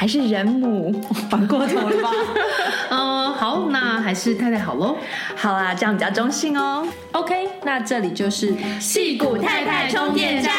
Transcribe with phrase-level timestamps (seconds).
[0.00, 0.90] 还是人母，
[1.28, 2.10] 反过头了吧？
[2.88, 4.96] 嗯，好，那还是太太好喽。
[5.36, 6.88] 好啦，这样比较中性哦。
[7.12, 10.54] OK，那这里就是戏骨太太充电站。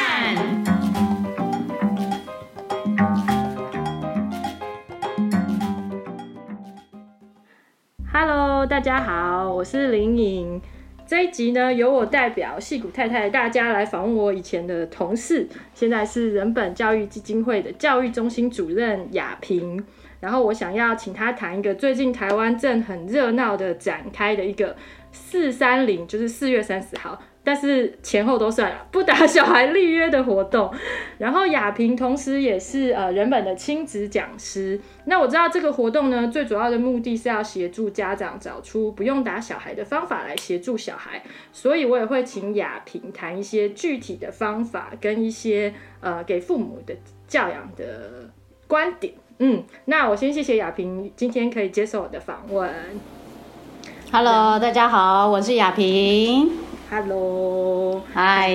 [8.13, 10.61] Hello，大家好，我是林颖。
[11.11, 19.83] 这一集呢，由我代表戏骨太太大家来访问我以前的同事，现在是人本教育基金会的教育中心主任雅萍。
[20.21, 24.73] 然后我想要请她谈一个最近台湾正很热闹的展开的一个
[25.11, 27.21] 四三零，就是四月三十号。
[27.43, 30.71] 但是前后都算不打小孩立约的活动，
[31.17, 34.79] 然后雅萍同时也是呃人本的亲子讲师。
[35.05, 46.95] 那我知道这个活动呢，最主要的目的是要协助家长找出不用打小孩的方法来协助小孩，所以我也会请雅萍谈一些具体的方法跟一些呃给父母的
[47.27, 48.29] 教养的
[48.67, 49.13] 观点。
[49.39, 52.69] 嗯，那我先谢谢雅萍今天可以接受我的访问。
[54.11, 56.51] Hello，大家好，我是雅萍。
[56.93, 58.51] Hello，嗨，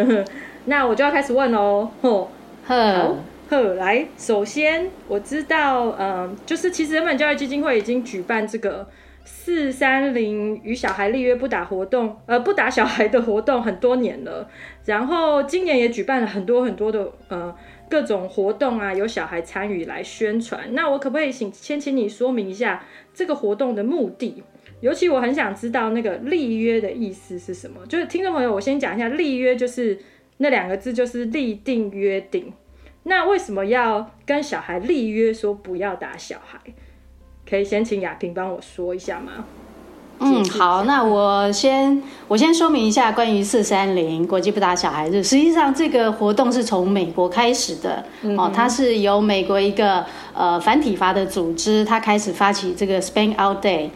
[0.64, 1.90] 那我就要开始问喽。
[2.00, 2.30] 吼，
[2.66, 3.18] 呵，
[3.50, 8.88] 呵，来，首先我知道，嗯，就是其实人本教育基金会已经举办这个
[9.26, 14.48] 四三零与小孩立约不打活动，呃，不打小孩的活动很多年了。
[14.86, 17.54] 然后今年也举办了很多很多的，呃，
[17.90, 20.72] 各种活动啊，有小孩参与来宣传。
[20.72, 22.82] 那我可不可以请先请你说明一下
[23.12, 24.42] 这个活动的目的？
[24.80, 27.80] 尤其我很想知道那个立约的意思是什么？
[27.86, 29.98] 就是听众朋友，我先讲一下，立约就是
[30.38, 32.52] 那两个字，就是立定约定。
[33.02, 36.58] 那为什么要跟小孩立约，说不要打小孩？
[37.48, 39.44] 可以先请雅萍帮我说一下吗？
[40.22, 45.22] 嗯，好，那我先我先说明一下关于四三零国际不打小孩日。
[45.22, 50.04] 实际上，这个活动是从美国开始的，嗯、哦，它是由美国一个
[50.34, 53.88] 呃反体罚的组织，它开始发起这个 Spank Out Day。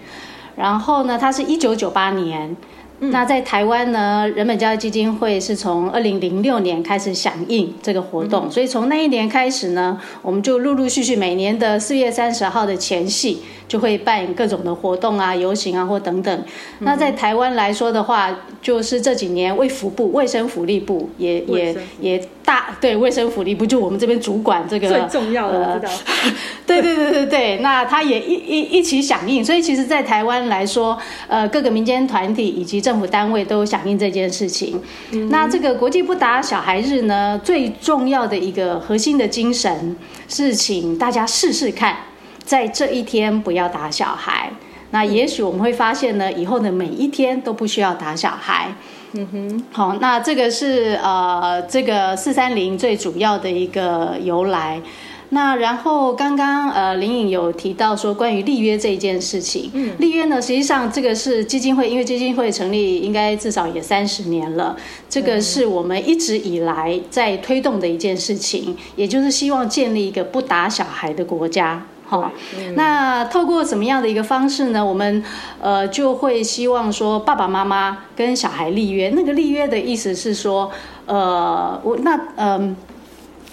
[0.56, 2.56] 然后呢，它是一九九八年，
[3.00, 16.38] 嗯、那在台湾呢，人本教育基金会是从二零零六年开始响应这个活动，嗯、所以从那一年开始呢，我们就陆陆续续每年的四月三十号的前夕，就会办各种的活动啊、游行啊或等等。
[16.78, 25.93] 嗯、那在台湾来说的话，就是这几年卫福部、卫生福利部也也也大对卫生福利部，就我们这边主管这个最重要的，呃、知道。
[26.66, 34.81] 对对对对对，那他也一一一起响应，所以其实，在台湾来说，呃，各个民间团体以及政府单位都响应这件事情。
[35.12, 39.97] 嗯、那这个国际不打小孩日呢，最重要的一个核心的精神
[40.28, 41.97] 是，请大家试试看，
[42.44, 44.50] 在这一天不要打小孩。
[44.91, 48.75] 那也许我们会发现呢，以后的每一天都不需要打小孩。
[49.16, 54.82] 嗯哼，好，那这个是呃，这个四三零最主要的一个由来。
[55.30, 64.76] 那然后刚刚呃林颖有提到说关于立约这一件事情，嗯，立约呢，实际上这个是基金会，因为基金会成立应该至少也三十年了，
[65.08, 71.84] 这个是我们一直以来在推动的一件事情，也就是希望建立一个不打小孩的国家。
[72.06, 72.30] 好，
[72.74, 74.84] 那透过什么样的一个方式呢？
[74.84, 75.22] 我们
[75.60, 80.71] 呃就会希望说爸爸妈妈跟小孩立约，那个立约的意思是说，
[81.06, 82.77] 呃，我那嗯、呃，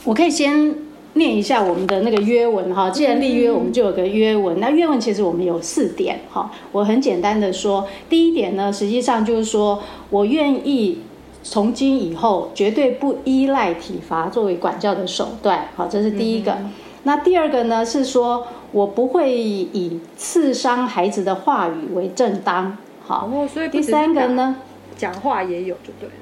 [0.06, 0.76] 我可以先。
[1.14, 4.62] 念一下我们的那个约文哈，既然立约，我们就有个约文。
[4.62, 11.02] 那约文其实我们有四点哈，我很简单的说，第一点呢，实际上就是说我愿意
[11.44, 16.60] 从今以后绝对不依赖体罚作为管教的手段，好，这是第一个。
[17.04, 23.30] 那第二个呢是说我不会以刺伤孩子的话语为正当，好。
[23.72, 24.58] 第三个呢，
[24.96, 26.14] 讲话也有就对了。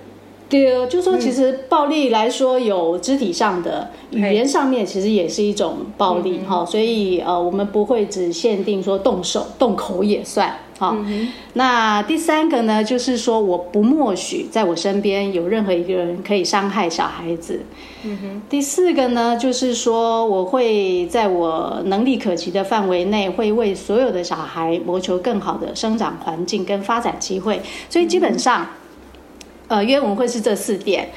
[0.50, 6.66] 对，就说其实暴力来说，有肢体上的、嗯、语言上面，其实也是一种暴力哈、嗯。
[6.66, 11.28] 所以呃，我们不会只限定说动手动口也算哈、嗯。
[11.54, 17.62] 那第三个呢，就是说我不默许在我身边有任何一个人可以伤害小孩子。
[18.04, 18.42] 嗯哼。
[18.50, 27.62] 第四个呢，就是说我会在我能力可及的范围内，会为所有的小孩谋求更好的生长环境跟发展机会。
[27.90, 28.66] 所以基本上。
[29.70, 31.10] 呃，约文会是这四点，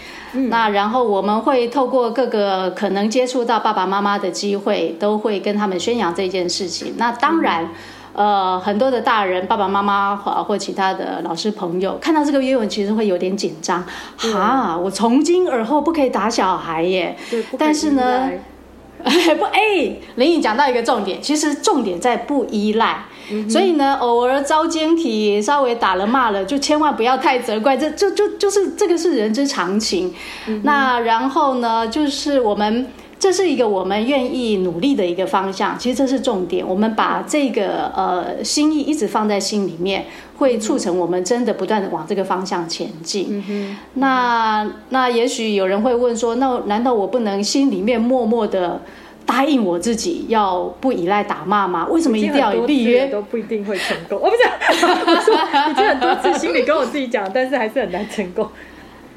[0.50, 6.92] 那然后我们会透过各个可能接触到爸爸妈妈的机会，都会跟他们宣扬这件事情。
[6.98, 7.70] 那当然，
[8.14, 13.84] 呃，很多的大人、爸爸妈妈或或其他的老师朋友看到这个约文，其实会有点紧张，
[14.16, 17.16] 哈，我从今而后不可以打小孩耶。
[17.30, 18.30] 对，但是呢，
[19.02, 23.04] 不，哎，林颖讲到一个重点，其实重点在不依赖。
[23.48, 30.12] 所以呢，偶尔遭奸体，稍微打了骂了，就千万不要太责怪，这就就就是这个是人之常情。
[30.48, 32.88] 嗯、那然后呢，就是我们
[33.22, 36.66] 这是一个我们愿意努力的一个方向，其实这是重点。
[36.66, 40.06] 我们把这个呃心意一直放在心里面，
[40.38, 43.44] 会促成我们真的不断的往这个方向前进。
[43.48, 48.80] 嗯、那那也许有人会问说，那难道我不能心里面默默的？
[49.24, 51.86] 答应我自己要不依赖打骂吗？
[51.88, 53.06] 为什么一定要立约？
[53.06, 54.18] 都不一定会成功。
[54.20, 54.42] 我不是，
[54.82, 58.48] 我说已经很多次心里跟我自己讲，但是还是很难成功。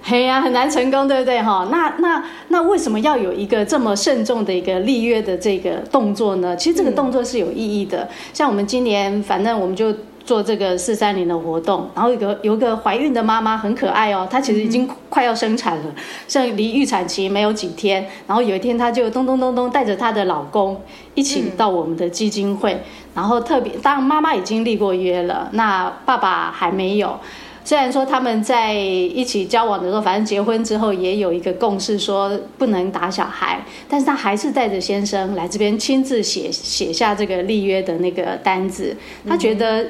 [0.07, 1.41] 嘿呀、啊，很难成功，对不对？
[1.41, 6.55] 哈，那那那为什么要有一个这么慎重的一个立约的这个动作呢？
[6.55, 8.03] 其实这个动作是有意义的。
[8.03, 9.93] 嗯、像我们今年，反正我们就。
[10.25, 15.83] 做这个四三零的活动，然后有个有个怀孕的妈妈很可爱哦，她其实已经快要生产了，
[16.27, 18.03] 像离预产期没有几天。
[18.25, 20.81] 然后有一天，她就咚咚咚咚带着她的老公
[21.13, 22.75] 一起到我们的基金会，
[23.13, 27.19] 然后特别当然妈妈已经立过约了，那爸爸还没有。
[27.65, 38.95] 虽然说他们在一起交往的时候，反正结婚之后也有一个共识，说不能打小孩，但是他还是带着先生来这边亲自写写下这个立约的那个单子，
[39.27, 39.87] 他觉得。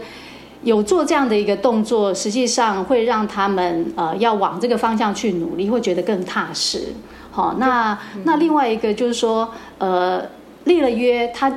[0.63, 6.91] 有做这样的一个动作，实际上会让他们呃要往这个方向去努力，会觉得更踏实。
[7.29, 9.47] 好、哦，那那另外一个就是说，
[9.77, 10.27] 呃，
[10.63, 11.53] 立了约，他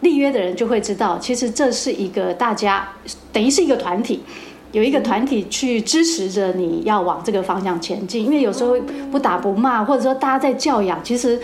[0.00, 2.88] 立约的人就会知道，其实这是一个大家
[3.30, 4.22] 等于是一个团体，
[4.76, 8.22] 有一个团体去支持着你要往这个方向前进。
[8.22, 8.76] 因为有时候
[9.10, 11.40] 不打不骂，或者说大家在教养，其实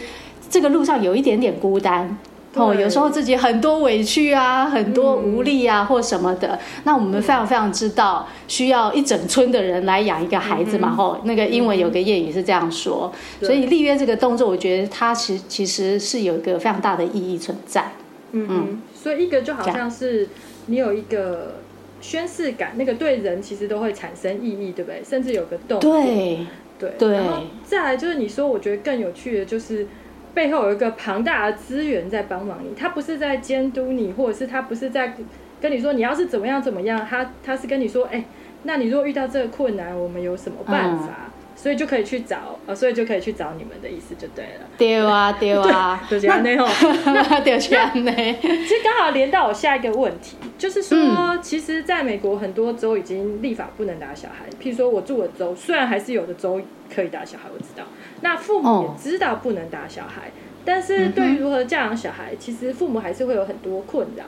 [0.50, 2.18] 这个路上有一点点孤单。
[2.54, 6.58] 哦，有时候自己很多委屈啊，很多无力啊，嗯、或什么的。
[6.84, 10.90] 那我们非常非常知道，需要一整村的人来养一个孩子嘛。
[10.90, 13.10] 吼、嗯，那个英文有个谚语是这样说。
[13.40, 17.92] 嗯、所以立约这个动作，我觉得它其其实是有一个非常大的意义存在。
[18.32, 18.82] 嗯嗯。
[18.94, 20.28] 所以一个就好像是
[20.66, 21.61] 你有一个
[22.02, 25.02] 宣誓感，那个对人其实都会产生意义，对不对？
[25.02, 25.80] 甚至有个动。
[25.80, 26.46] 对
[26.78, 27.12] 对对。
[27.12, 29.86] 然后再来就是你说，我觉得更有趣的就是。
[30.34, 35.14] 背后有一个庞大的资源在帮忙你，他不是在监督你，或者是他不是在
[35.60, 38.24] 跟你说你要是怎么样怎么样，他他是跟你说，哎，
[38.62, 41.26] 那你如果遇到这个困难，我们有什么办法？
[41.26, 41.31] 嗯、
[41.62, 44.66] 所以就可以去找，呃，所以就可以去找你们的意思就对了。
[44.76, 48.12] 对啊， 对啊，就这样那那 对这样呢。
[48.42, 56.60] 其实刚好连到我下一个问题，就是说，嗯、其实在美国很多州已经立法不能打小孩，譬如说我住的州，虽然还是有的州
[56.92, 57.84] 可以打小孩，我知道。
[58.22, 60.32] 那父母也知道不能打小孩，哦、
[60.64, 64.24] 但是对于如何教养小孩，其实父母还是会有很多困扰，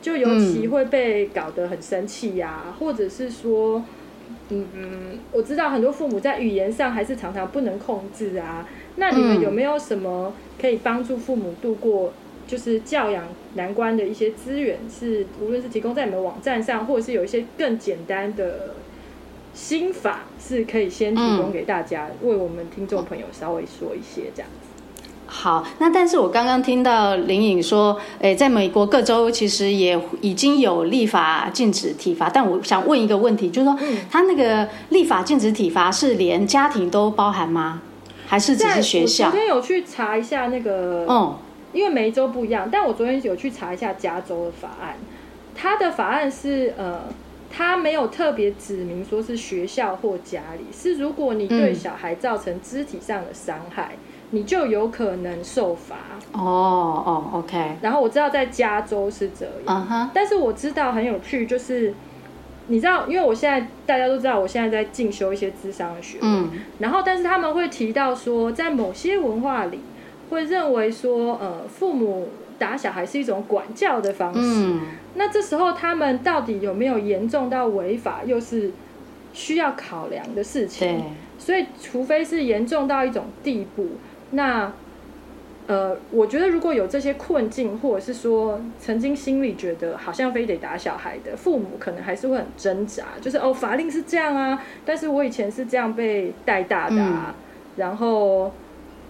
[0.00, 3.82] 就尤其会被搞得很生气呀、啊嗯，或者是说，
[4.50, 8.68] 嗯嗯，我知道很多父母在语言上还是常常不能控制啊。
[8.96, 12.12] 那你们有没有什么可以帮助父母度过
[12.46, 13.24] 就是教养
[13.54, 14.78] 难关的一些资源？
[14.90, 18.74] 是无论是提供在你们网站上，或者是有一些更简单的。
[19.54, 24.67] 心法是可以先提供给大家，嗯、为我们听众朋友稍微说一些这样子。
[25.30, 37.82] 好，那但是我刚刚听到林颖说，诶，在美国各州其实也已经有立法禁止体罚，但我想问一个问题，就是说，嗯、他那个立法禁止体罚是连家庭都包含吗？
[38.26, 39.26] 还是只是学校？
[39.26, 41.36] 我昨天有去查一下那个，嗯，
[41.74, 44.96] 因为每一州不一样，但我昨天有去查一下加州的法案，
[45.54, 47.02] 他的法案是呃。
[47.50, 53.98] 他没有特别指明说是学校或家里，是如果你对小孩造成肢体上的伤害，嗯、
[54.30, 55.96] 你就有可能受罚。
[56.32, 57.76] 哦哦，OK。
[57.80, 60.08] 然后我知道在加州是这样，uh-huh.
[60.12, 61.94] 但是我知道很有趣，就是
[62.66, 66.18] 你知道，因为我现在大家都知道，我现在在进修一些智商的学
[66.78, 69.80] 然后但是他们会提到说，在某些文化里
[70.30, 72.28] 会认为说，呃，父母。
[72.58, 74.80] 打小孩是一种管教的方式，嗯，
[75.14, 78.72] 那这时候他们到底有没有严重到违法，又是
[79.32, 80.98] 需要考量的事情。
[80.98, 81.04] 对，
[81.38, 83.86] 所以除非是严重到一种地步，
[84.30, 84.72] 那。
[85.68, 97.34] 呃，我觉得如果有这些困境，或者是说曾经心里觉得好像非得打小孩的父母，可能还是会很挣扎，就是哦，法令是这样啊，但是我以前是这样被带大的啊，嗯、
[97.76, 98.50] 然后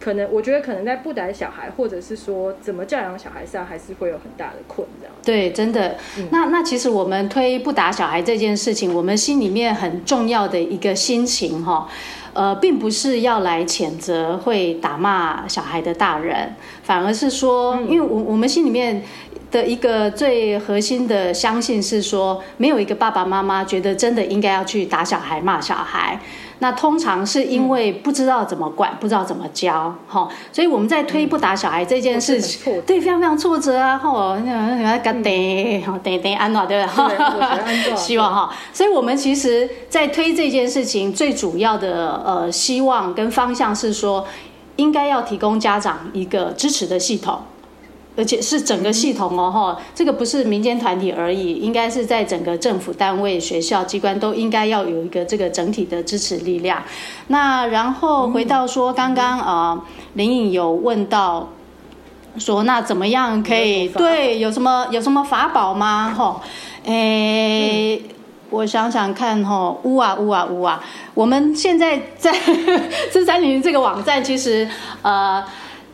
[0.01, 5.09] 可能我觉得可能在不打小孩，或者是说怎么教养小孩上，还是会有很大的困扰。
[5.25, 5.97] 对，真的。
[6.19, 11.89] 嗯、那那其实我们推不打小孩这件事情，我们心里面很重要的一个心情哈。
[12.35, 19.03] 呃，并不是要来谴责会打骂小孩的大人，反而是说，因为我我们心里面
[19.51, 26.21] 的一个最核心的相信是说，没有一个爸爸妈妈觉得真的应该要去打小孩、骂小孩。
[26.61, 36.93] 那通常是因为不知道怎么管，嗯、不知道怎么教，哈，所以我们在推不打小孩这件事情，嗯、对，非常非常挫折啊，吼，那那个得，得得安诺对吧？
[37.85, 44.27] 对， 希望哈，所以我们其实，在推这件事情最主要的呃希望跟方向是说，
[44.75, 47.41] 应该要提供家长一个支持的系统。
[48.19, 56.83] 而且是整个系统哦，哈，这个不是民间团体而已，应该是在整个政府单位、学校机关都应该要有一个这个整体的支持力量。
[57.29, 59.81] 那然后回到说，刚刚啊，
[60.15, 61.49] 林颖有问到
[62.39, 66.13] 说，那怎么样可以对有什么有什么法宝吗？
[66.13, 66.41] 哈，
[66.87, 68.03] 诶，
[68.51, 70.83] 我想想看，哈，呜啊呜啊呜啊，
[71.15, 72.35] 我们现在在
[73.15, 74.69] 这三零这个网站，其实
[75.03, 75.45] 呃。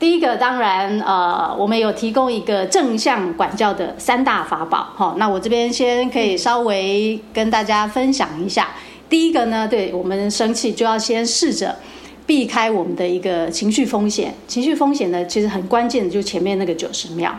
[0.04, 5.14] 第一个当然，呃，我们有提供一个正向管教的三大法宝，哈。
[5.16, 8.68] 那我这边先可以稍微跟大家分享一下。
[9.08, 11.74] 第一个呢，对我们生气就要先试着
[12.26, 14.34] 避开我们的一个情绪风险。
[14.46, 17.34] 情绪风险呢，其实很关键的，就前面那个九十秒。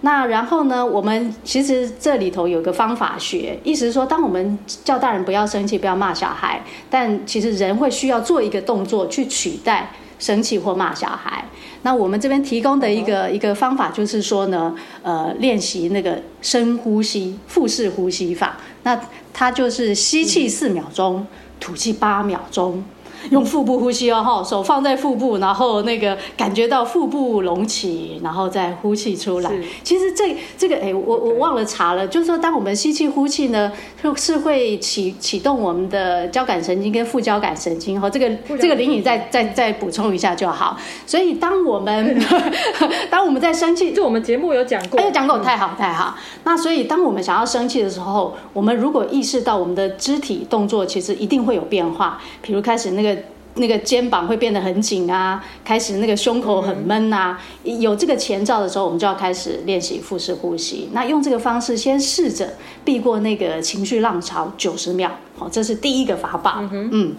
[0.00, 11.44] 那然后呢，我们其实这里头有个方法学，意思是说，当我们叫大人不要生气，不要骂小孩，但其实人会需要做一个动作去取代生气或骂小孩。
[11.82, 18.56] 那我们这边提供的一个一个方法就是说呢，呃，练习那个深呼吸腹式呼吸法。
[18.82, 19.00] 那
[19.32, 21.26] 它就是吸气四秒钟，
[21.60, 22.84] 吐气八秒钟。
[23.30, 29.50] 用腹部呼吸哦，哈，手放在腹部，然后那个感觉到腹部隆起，然后再呼气出来。
[29.82, 33.70] 其实这这个，哎，我我忘了查了，就是说，当我们吸气呼气呢，
[34.02, 38.00] 就是会启启动我们的交感神经跟副交感神经。
[38.00, 40.76] 哈，这个这个林颖再再再补充一下就好。
[41.06, 42.18] 所以当我们
[43.10, 46.16] 当我们在生气，就我们节目有讲过，哎，讲过太好太好。
[46.44, 53.17] 那所以当我们想要生气的时候，我们如果意识到我们的肢体动作其实一定会有变化，比如开始那个。
[53.58, 60.88] 那个肩膀会变得很紧啊，开始那个胸口很闷啊，有这个前兆的时候，我们就要开始练习腹式呼吸。
[60.92, 66.58] 那用这个方式先试着避过那个情绪浪潮九十秒，好，这是第一个法宝。
[66.70, 67.16] 嗯，嗯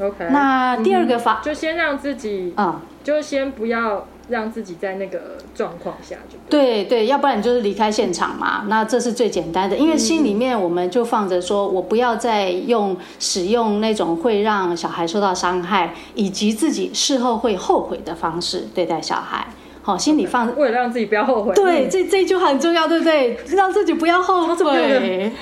[0.00, 0.28] ，OK。
[0.30, 4.06] 那第二个法就先让自己啊，就先不要。
[4.28, 8.64] 让自己在那个状况下就对对，要不然你就是离开现场嘛。
[8.68, 19.46] 那这是最简单的，因为心里面我们就放着说，我不要再用使用那种会让小孩受到伤害，以及自己事后会后悔的方式对待小孩。
[19.82, 21.54] 好，心里放，为了让自己不要后悔。
[21.54, 23.38] 对，这这句话很重要，对不对？
[23.50, 25.32] 让自己不要后悔。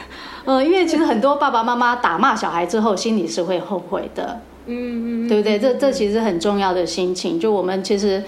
[0.45, 4.41] 嗯，因为其实很多爸爸妈妈打骂小孩之后，心里是会后悔的。
[4.67, 5.59] 嗯嗯，对不对？
[5.59, 8.23] 这这其实很重要的心情，就我们其实。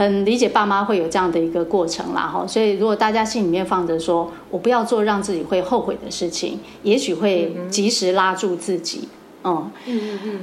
[0.00, 9.10] 很理解爸妈会有这样的一个过程啦，哈，所以如果大家心里面放着说，我不要做让自己会后悔的事情，也许会及时拉住自己，
[9.44, 10.40] 嗯嗯嗯嗯。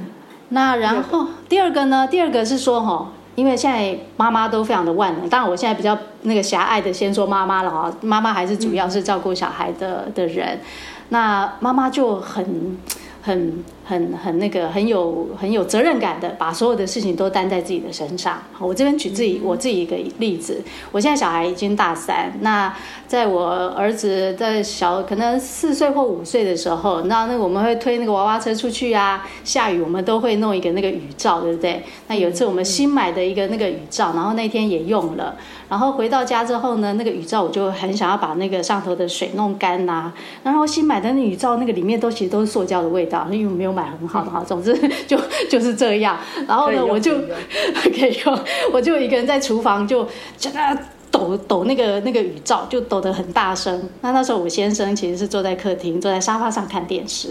[0.50, 2.06] 那然后第二个呢？
[2.06, 10.60] 第二个是说，哈，因为现在妈妈都非常的万能，当然我现在比较那个狭隘的先说妈妈了哈，妈妈还是主要是照顾小孩的的人，
[11.08, 12.78] 那妈妈就很。
[13.20, 18.42] 很很很那个很有很有责任感的，把所有的事情都担在自己的身上。
[18.58, 22.70] 我这边举自己我自己一个例子，我现在小孩已经大三，那
[23.06, 31.82] 在我儿子在小可能四岁或五岁的时候，那那我们会推那个娃娃车出去啊，下雨我们都会弄一个那个雨罩，对不对？
[32.08, 35.34] 那有一次我们新买的一个那个雨罩，然后那天也用了。
[35.70, 40.14] 然后回到家之后呢，那个雨罩我就很想要把那个上头的水弄干呐、啊。
[40.42, 44.42] 然后新买的那雨罩，那个里面都其实都是塑胶的味道，因为我没有买很好的哈。
[44.44, 44.74] 总之
[45.06, 45.18] 就
[45.48, 46.18] 就是这样。
[46.46, 47.14] 然后呢，我就
[47.84, 48.38] 可以用，
[48.72, 50.04] 我就一个人在厨房就
[50.36, 50.76] 就那
[51.10, 53.88] 抖抖那个那个雨罩，就抖得很大声。
[54.00, 57.28] 那那时候我先生其实是坐在客厅，坐在沙发上看电视。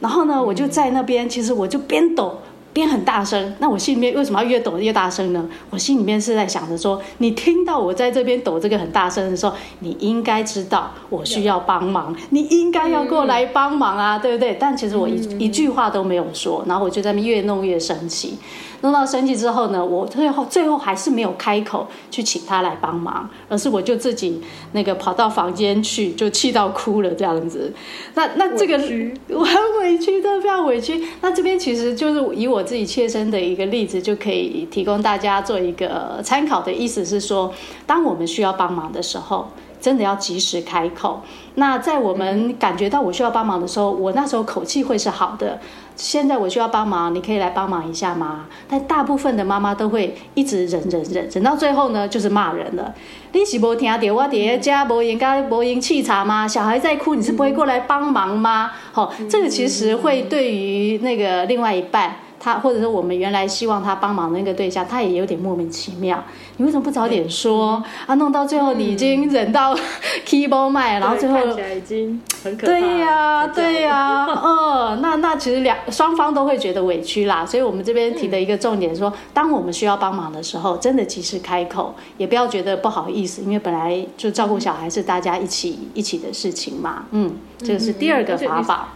[0.00, 2.38] 然后呢，我就在那边，其实我就边抖。
[2.76, 5.48] 边很大声，那我心里面为什么要越抖越大声呢？
[5.70, 14.58] 我心里面是在想着说，你听到我在这边抖这个很大声的时候，你应该知道我需要帮忙，你应该要过来帮忙啊，对不对？
[14.60, 18.36] 但其实我一一句话都没有说，然后我就在那边越弄越生气。
[18.86, 24.40] 弄到生气之后呢，我最后最后还是没有开口去请他来帮忙，而是我就自己
[24.70, 27.72] 那个跑到房间去，就气到哭了这样子。
[28.14, 28.76] 那那这个
[29.36, 31.04] 我很委屈，真的非常委屈。
[31.20, 37.52] 那这边其实就是以我自己切身的一个例子，就可以提供大家做一个参考的意思是说，
[37.86, 39.48] 当我们需要帮忙的时候，
[39.80, 41.20] 真的要及时开口。
[41.56, 45.58] 那在我们感觉到我需要帮忙的时候，我那时候口气会是好的。
[45.96, 48.46] 现在我需要帮忙，你可以来帮忙一下吗？
[48.68, 52.94] 但大部分的妈妈都会一直忍忍忍，忍到最后呢，就是骂人了。
[53.32, 56.46] 你是没听到我在家没应该没应沏茶吗？
[56.46, 58.70] 小孩在哭，你是不会过来帮忙吗？
[58.92, 62.16] 好，这个其实会对于那个另外一半。
[62.38, 66.22] 他或者是我们原来希望他帮忙的那个对象，他也有点莫名其妙。
[66.58, 67.82] 你为什么不早点说？
[68.06, 69.76] 啊，弄到最后你已经忍到
[70.26, 72.72] keyboard 麦，然后最后看起来已经很可怕。
[72.72, 77.44] 对呀，对呀，嗯，那那其实两双方都会觉得委屈啦。
[77.44, 87.04] 所以我们这边提的一个重点说，当我们需要帮忙的时候，真的及时开口，也不要觉得不好意思，因为本来就照顾小孩是大家一起一起的事情嘛。
[87.10, 88.88] 嗯，这个是第二个法宝。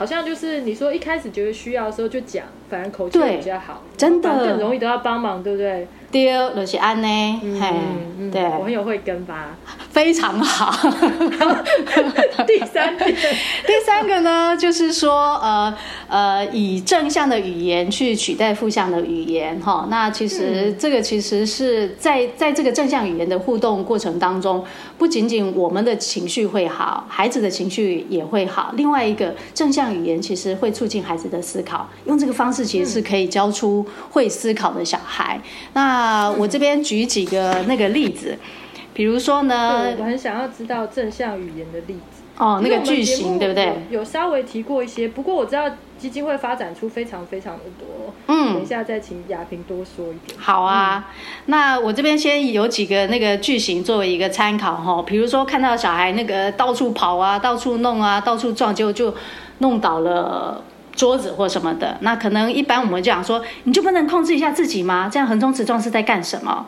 [0.00, 5.88] 好像就是你说一开始觉得需要的时候就讲，反而口气比较好，真的更容易得到帮忙，对不对？
[6.12, 7.06] 对，就是安呢，
[7.60, 9.56] 嘿，对，我很有慧根吧，
[9.90, 10.90] 非常好。
[12.48, 15.72] 第三点，第三个呢，就是说，呃
[16.08, 24.64] 呃，以正向的语言去取代负向的语言，哈，那其实这个其实是在在这个正向语言的互动过程当中，
[24.98, 28.72] 不仅仅我们的情绪会好，孩子的情绪也会好。
[28.76, 35.40] 另外一个正向语言其实会促进孩子的思考，用这个方式其实是可以教出会思考的小孩。
[35.74, 38.38] 那啊，我这边举几个那个例子，
[38.92, 43.72] 比如说呢，我很想要知道正向语言的例子哦，那个句型对不对？
[43.90, 50.38] 有稍微提过一些，不过我知道基金会发展出非常非常的多，嗯，等一下再请亚萍多说一点。
[50.38, 51.14] 好啊，嗯、
[51.46, 59.14] 那我这边先有几个那个句型作为一个参考哈，比如说看到小孩那个到处跑啊，到处弄啊，到处撞，结果就
[59.58, 60.64] 弄倒了。
[61.00, 65.08] 桌子或什么的，那可能一般我们就讲说，你就不能控制一下自己吗？
[65.10, 66.66] 这样横冲直撞是在干什么？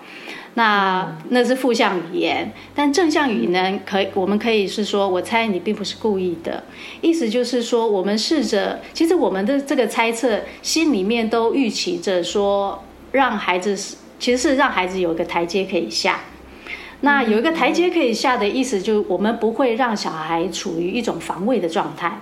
[0.54, 3.80] 那那是负向语言，但正向语言呢？
[3.84, 6.64] 可以，我们可以是说，我猜你并不是故意的，
[7.02, 16.20] 意思就是说，我们试着，其实我们的这个猜测，心里面都预期着说，让孩子是其实是让孩子有一个台阶可以下。
[17.00, 22.18] 那有一个台阶可以下的意思，就是我们不会让小孩处于一种防卫的状态。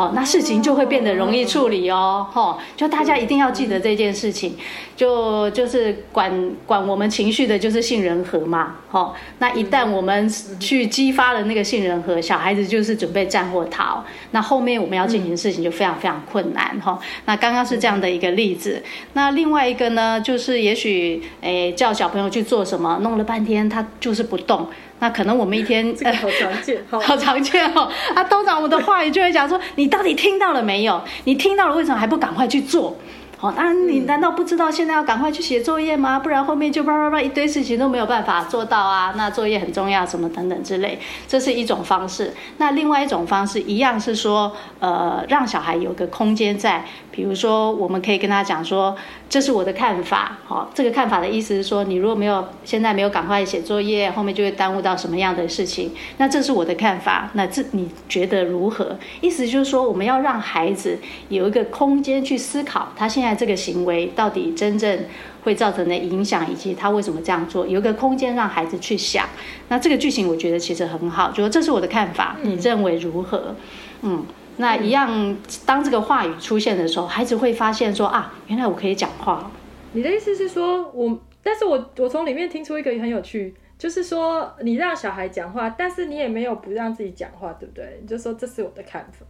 [0.00, 2.26] 好，那事情就会变得容易处理哦。
[2.32, 4.56] 吼，就大家一定要记得这件事情，
[4.96, 8.76] 就就是管管我们情绪的，就是杏仁核嘛。
[8.88, 10.26] 吼，那一旦我们
[10.58, 14.02] 去激发了那个杏仁核，小孩子就是准备战或逃。
[14.30, 16.80] 那后面我们要进行的事情就非常非常困难。
[16.80, 18.82] 哈，那刚刚是这样的一个例子。
[19.12, 24.66] 那另外一个呢，就是也许诶叫小朋友去做什么，弄了半天他就是不动。
[25.00, 27.90] 那可能我们一天 这个好常见，好，好常见哦。
[28.14, 31.02] 啊，通常我们的话语就会讲说：“你到底听到了没有？
[31.24, 32.96] 你听到了，为什么还不赶快去做？”
[33.40, 36.18] 哦，那你难道不知道现在要赶快去写作业吗？
[36.18, 39.14] 不然后面就叭叭叭一堆事情都没有办法做到啊！
[39.16, 42.34] 那作业很重要，什么等等之类，这是一种方式。
[42.58, 48.94] 那另外一种方式一样是说，呃，让小孩有个空间在，比如说我们可以跟他讲说，
[49.30, 50.36] 这是我的看法。
[50.44, 55.90] 好，这个看法的意思是说，你如果没有现在没有赶快写作业，后面就会耽误到什么样的事情。
[56.18, 58.98] 那这是我的看法，那这你觉得如何？
[59.22, 60.98] 意思就是说，我们要让孩子
[61.30, 63.29] 有一个空间去思考，他现在。
[63.34, 65.04] 这个行为到底真正
[65.42, 69.28] 会造成的影响，以及他为什么这样做，有一个空间让孩子去想。
[69.68, 73.54] 那这个剧情我觉得其实很好，就说这是我的看法，你认为如何？
[74.02, 74.24] 嗯，
[74.56, 79.50] 那一样，当这个话语出现的时候，孩子会发现说啊，原来我可以讲话。
[79.92, 87.98] 你的意思是说我，但是我我从里面听出一个很有趣，就是说你让小孩讲话，但是你也没有不让自己讲话，对不对？
[88.00, 89.26] 你就说这是我的看法。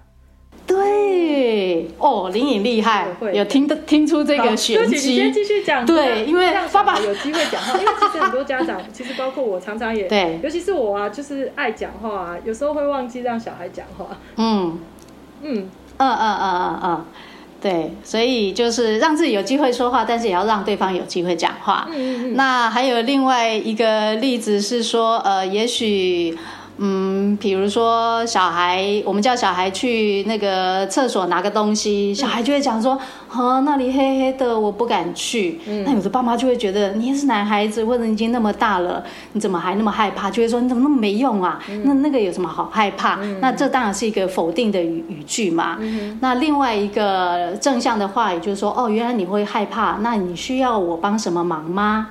[0.66, 5.10] 对哦，林颖厉害，有听得听出这个玄机。
[5.10, 5.84] 你先继续讲。
[5.84, 14.16] 对，因为爸爸有机会讲话，因为其实很多家长， 其实包括我，常常也对，尤其是我啊，就是爱讲话啊，有时候会忘记让小孩讲话。
[14.36, 14.78] 嗯
[15.42, 15.68] 嗯
[15.98, 17.04] 嗯嗯嗯嗯嗯，
[17.60, 21.88] 对，所以就是让自己有机会说话，但是也要让对方有机会讲话。
[21.90, 22.36] 嗯嗯。
[22.36, 26.38] 那还有另外一个例子是说，呃，也许。
[26.82, 35.60] 嗯，比如说小孩，我们叫小孩去那个厕所拿个东西，小孩就会讲说，啊，那里黑黑的，我不敢去。
[35.66, 40.30] 嗯、那有的爸妈就会觉得，你也是男孩子，或者你已经那么大了，你怎么还那么害怕？
[40.30, 41.60] 就会说，你怎么那么没用啊？
[41.68, 43.18] 嗯、那那个有什么好害怕？
[43.20, 45.76] 嗯、那这当然是一个否定的语语句嘛。
[45.80, 52.08] 嗯、那另外一个正向的话，也就是说，哦，原来你会害怕，那你需要我帮什么忙吗？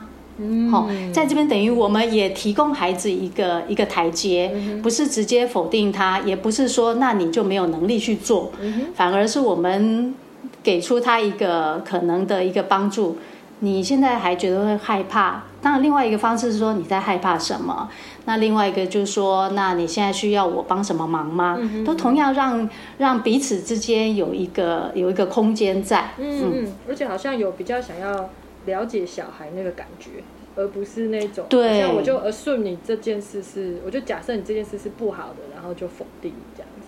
[0.71, 8.51] 好，在这边等于我们也提供孩子一个一个台阶，不是直接否定他，也不是说那你就没有能力去做，
[8.95, 10.15] 反而是我们
[10.63, 13.17] 给出他一个可能的一个帮助。
[13.61, 15.43] 你现在还觉得会害怕？
[15.61, 17.89] 当然，另外一个方式是说你在害怕什么？
[18.23, 21.59] 那另外一个就是说，那你现在需要我帮什么忙吗？
[21.85, 26.11] 都同样让让彼此之间有一个有一个空间在。
[26.17, 28.29] 嗯嗯，而且好像有比较想要。
[28.69, 30.23] 了解小孩那个感觉，
[30.55, 36.87] 而不是那种，对，像我就 assume 你这件事是，我就假设你这件事是不好的，然后就否定这样子。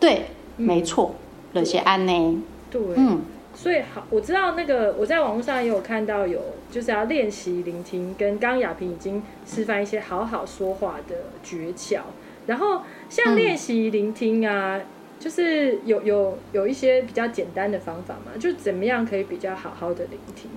[0.00, 1.14] 对，嗯、没错，
[1.52, 2.42] 有些案呢？
[2.70, 3.20] 对，嗯，
[3.54, 12.00] 所以好，我知道那个我在网络上也有看到有，就是要练习聆听，跟刚刚亚萍已经示范一些好好说话的诀窍。
[12.46, 14.86] 然后像练习聆听啊，嗯、
[15.20, 20.50] 就是有有有一些比较简单的方法嘛，就怎么样可以比较好好的聆听。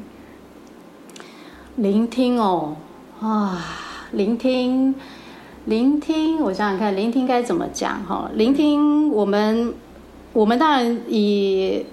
[1.78, 2.74] 聆听哦，
[3.20, 3.62] 啊，
[4.12, 4.96] 聆听，
[5.66, 8.32] 聆听，我想想看，聆听该怎么讲哈？
[8.36, 9.74] 聆听，我们，
[10.32, 11.86] 我们当然以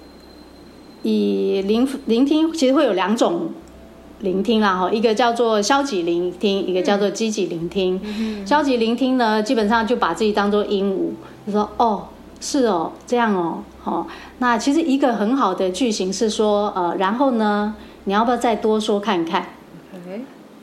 [1.01, 3.49] 以聆聆听，其实会有两种
[4.19, 7.99] 聆听啦哈，一个叫做消极聆听，一个叫做积极聆听。
[8.05, 11.09] 嗯、消极聆听呢，基本上就把自己当做鹦鹉，
[11.45, 12.03] 就说哦，
[12.39, 14.07] 是哦，这样哦，好。
[14.37, 19.45] 那其实一个很好的句型是说，呃，然后呢，你要不要再多说看看？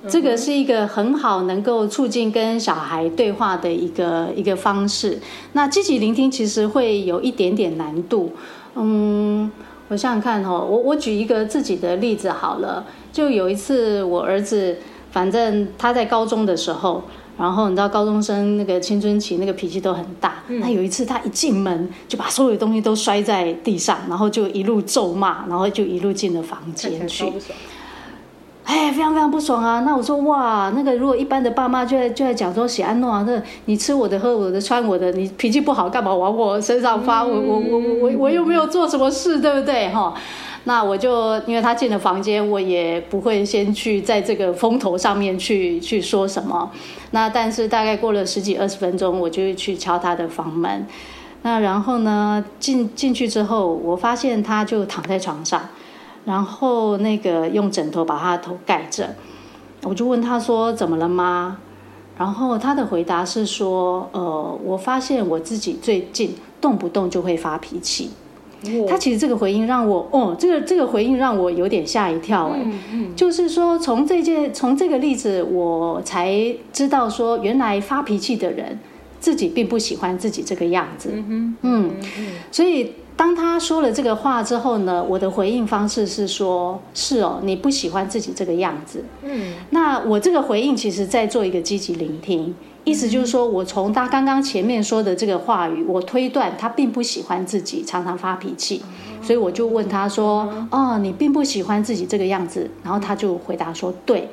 [0.09, 5.19] 这个是一个很好能够促进跟小孩对话的一个一个方式。
[5.53, 8.33] 那积极聆听其实会有一点点难度。
[8.75, 9.51] 嗯，
[9.89, 12.87] 我想想看哦，我我举一个自己的例子好了。
[13.13, 14.79] 就有一次我儿子，
[15.11, 17.03] 反正他在高中的时候，
[17.37, 20.45] 然后你知道高中生那个青春期那个脾气都很大。
[20.47, 27.31] 那有一次他一进门就把所有东西都摔在地上，然后就一路咒骂，然后就一路进了房间去。
[28.71, 29.81] 哎，非常非常不爽啊！
[29.81, 37.25] 那我说哇，那个如果一般的爸妈就在就在讲说，喜安诺啊，那你吃我的喝我的穿我的，你脾气不好干嘛往我身上发？
[37.25, 40.15] 我我我我我我又没有做什么事，对不对哈？
[40.65, 46.71] 那我就因为他进了房间，我也不会先去在这个风头上面去去说什么。
[47.11, 50.87] 那但是大概过了十几二十分钟，我就去敲他的房门。
[51.43, 55.61] 那然后呢，进进去之后，我发现他就躺在床上。
[56.25, 59.15] 然后那个用枕头把他的头盖着，
[59.83, 61.59] 我就问他说：“怎么了吗？”
[62.19, 68.11] 然后他的回答是说：“呃，我发现我自己最近动不动就会发脾气。”
[68.87, 78.79] 他其实这个回应让我，哦，这个这个回应让我有点吓一跳哎，嗯嗯、就是说从这件从这个例子，我才知道说，原来发脾气的人
[79.19, 81.11] 自己并不喜欢自己这个样子。
[81.15, 82.93] 嗯嗯，嗯，所以。
[83.21, 92.55] 当他说了这个话之后呢，我的回应方式是说：“是哦，你不喜欢自己这个样子。”嗯，那我这个回应其实在做一个积极聆听，
[92.85, 98.81] 意思就是说我从他刚刚前面说的这个话语，我推断他并不喜欢自己常常发脾气，
[99.21, 104.31] 所以我就问他说：“哦，你并不喜欢自己这个样子？”然后他就回答说：“对。”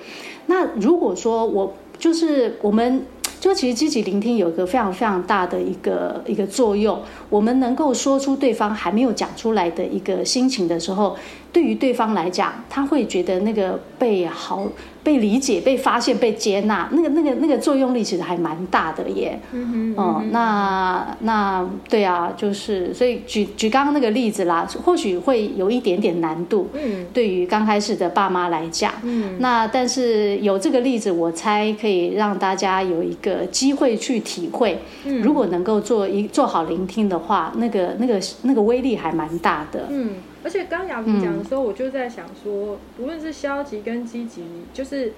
[0.48, 3.06] 那如果说我就是我们。
[3.48, 11.16] 那其实积极聆听有一个非常非常大的一个一个作用，我们能够说出对方还没有讲出来的一个心情的时候，
[11.58, 14.68] 对于对方来讲，他会觉得那个被好。
[15.08, 19.40] 被理解、被发现、被接纳，那个、那个、那个作用力其实还蛮大的耶。
[19.54, 26.68] 嗯哼，嗯，哦，那那对啊，就是所以举举刚刚那个例子啦，或许会有一点点难度。
[26.74, 34.78] 嗯，对于刚开始的爸妈来讲，嗯，那但是有这个例子，我猜可以让大家有一个机会去体会。
[35.06, 39.88] 嗯，如果能够做一做好聆听的话，那个那个那个威力还蛮大的。
[39.90, 40.16] 嗯。
[40.48, 45.12] 而且刚雅萍讲的时候，我就在想说，不论是消极跟积极，就是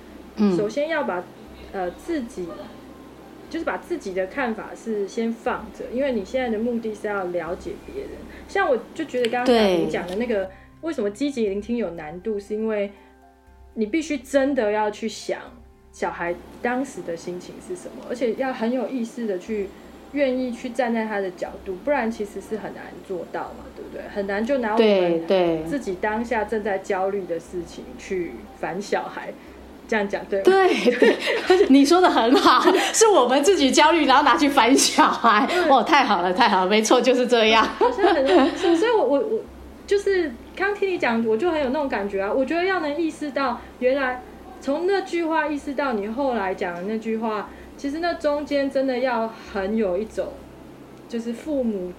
[0.58, 1.24] 首先要把
[1.72, 2.48] 呃自己，
[3.48, 8.14] 就是把自己的看法是先放着，因为你现在的目的是要了解别人。
[8.48, 10.50] 像我就觉得刚刚雅萍讲的那个，
[10.82, 12.92] 为什么积极聆听有难度，是因为
[13.76, 15.40] 你必须真的要去想
[15.92, 19.70] 小孩当时的心情是什么，而且要很有意识的去。
[20.14, 24.02] 愿意去站在他的角度，不然其实是很难做到嘛，对不对？
[24.14, 29.32] 很难就拿我们自己当下正在焦虑的事情去烦小孩，
[29.88, 30.44] 这样讲对吗？
[30.46, 35.48] 对对， 你说的很好，是我们自己焦虑，然后拿去烦小孩。
[35.70, 37.64] 哦，太好了，太好了，没错，就是这样。
[37.64, 38.26] 好像很，
[38.58, 39.40] 所以我我我
[39.86, 42.32] 就是刚听你讲，我就很有那种感觉啊。
[42.32, 44.22] 我觉得要能意识到，原来
[44.62, 50.28] 从那句话意识到你后来讲的那句话，其实那中间真的要很有一种，
[51.08, 51.94] 就是父母。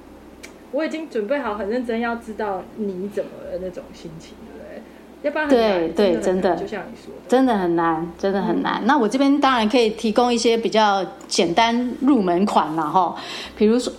[0.72, 4.82] 我已经准备好，很认真要知道你怎么了那种心情，对不对？
[5.22, 8.80] 要不然对对，真的，就像你说的，真的很难，真的很难。
[8.82, 13.16] 嗯、那我这边当然可以提供一些比较简单入门款了哈，
[13.56, 13.90] 比如说，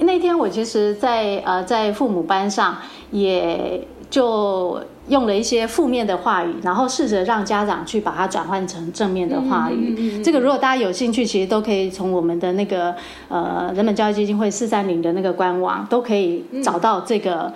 [0.00, 2.78] 那天我其实在呃在父母班上
[3.10, 4.80] 也就。
[5.08, 9.94] 用了一些负面的话语，然后试着让家长去把它转换成正面的话语。
[9.96, 12.94] 嗯嗯嗯、这个如果大家有兴趣，其实都可以从我们的那个
[13.28, 17.52] 呃人本教育基金会四三零的那个官网都可以找到这个、嗯、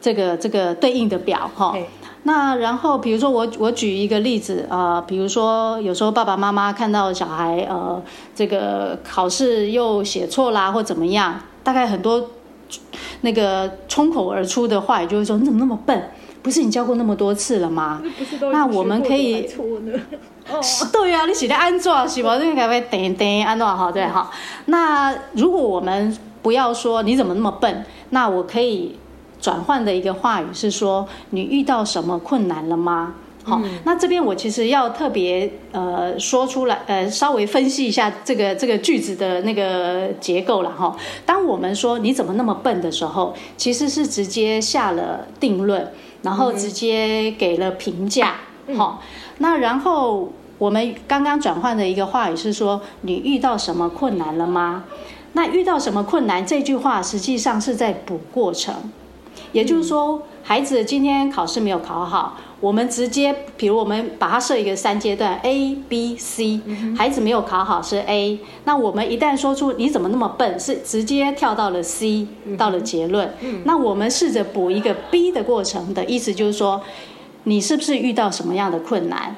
[0.00, 1.74] 这个这个对应的表哈。
[2.24, 8.00] 那然后比如说我我举一个例子啊、呃，比如说有时候爸爸妈妈看到小孩呃
[8.32, 12.30] 这个考试又写错啦或怎么样，大概很多
[13.22, 16.00] 那个冲口而出的话语就会说，你怎么那么笨？
[16.42, 18.02] 不是你教过那么多次了吗？
[18.52, 19.46] 那我们可以，
[20.50, 20.60] 哦，
[20.92, 22.36] 对呀、啊，你写的安坐是吧？
[22.38, 24.30] 这个该不会等等安坐好对哈？
[24.66, 28.96] 那如果我们不要说你怎么那么笨，那我可以
[29.40, 33.14] 转换的一个话语是说，你遇到什么困难了吗？
[33.44, 40.96] 好，嗯、那这边我其实要特别呃说出来，呃稍微分析一下这个这个句子的那个结构了哈。
[41.26, 45.90] 当我们说你怎么那么笨的时候，其实是直接下了定论，
[46.22, 48.28] 然后直接给了评价。
[48.28, 48.98] 好、嗯哦，
[49.38, 54.84] 那然后我们刚刚转换的一个话语是说，你遇到什么困难了吗？
[55.34, 56.44] 那遇到什么困难？
[56.46, 58.74] 这句话实际上是在补过程，
[59.52, 62.36] 也就是说，孩子今天考试没有考好。
[62.62, 66.60] 我们直接，比如我们把它设一个三阶段 A、B、C，
[66.96, 73.34] 孩子没有考好是 A，那我们一旦说出你怎么那么笨，是直接跳到了 C，到了结论。
[73.64, 76.80] 那我们试着补一个 B 的过程的意思就是说，
[77.42, 79.34] 你是不是遇到什么样的困难？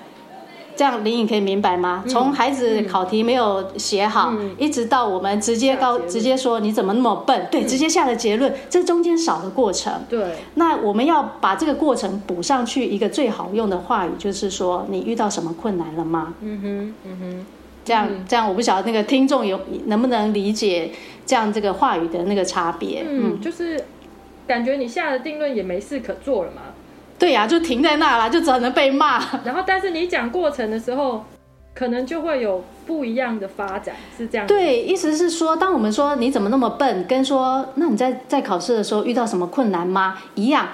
[0.77, 2.05] 这样林颖可以明白吗？
[2.09, 7.47] 从孩子考题没有写好，一直到我们直接告直接说你怎么那么笨？
[7.51, 9.93] 对，直接下了结论，嗯、这中间少了过程。
[10.09, 16.35] 对，那我们要把这个过程补上去，一个最好用的话语就是说，你遇到什么困难了吗？
[16.41, 17.47] 嗯哼，嗯哼，
[17.85, 20.91] 这样这样，我不晓得那个听众有能不能理解
[21.25, 23.05] 这样这个话语的那个差别？
[23.09, 23.85] 嗯，就是
[24.47, 26.63] 感觉你下了定论也没事可做了嘛。
[27.25, 29.19] 对呀、啊，就停在那了，就只能被骂。
[29.47, 31.25] 然后，但是你讲过程的时候，
[31.75, 34.47] 可能就会有不一样的发展，是这样。
[34.47, 40.19] 对，意思是说，当我们说你怎么那么笨，跟说那你在在考试的时候遇到什么困难吗？
[40.35, 40.69] 一样。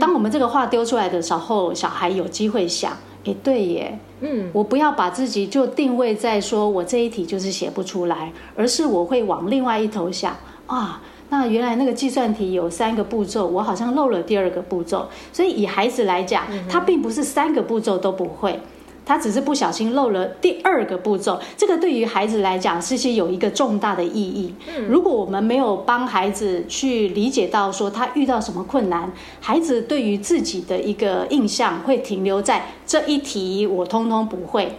[0.00, 2.92] 当我们这个话丢出来的时候，小孩有机会想，
[3.26, 10.34] 哎，对耶，嗯，我不要把自己就定位在说我这一题就是写不出来，而是我会往另外一头想
[10.66, 11.02] 啊。
[11.32, 18.60] 那原来那个计算题有三个步骤，我好像漏了第二个步骤，所以以孩子来讲，他并不是三个步骤都不会。
[19.04, 24.54] 他只是不小心漏了第二个步骤，这个对于孩子来讲，是些有一个重大的意义。
[24.88, 34.72] 如果我们没有帮孩子去理解到说他遇到什么困难，孩子对于自己的一个印象会停留在这一题我通通不会。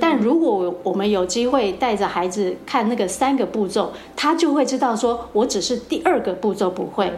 [0.00, 7.12] 但如果我们有机会带着孩子看那个三个步骤，他就会知道说我只是第二个步骤不会。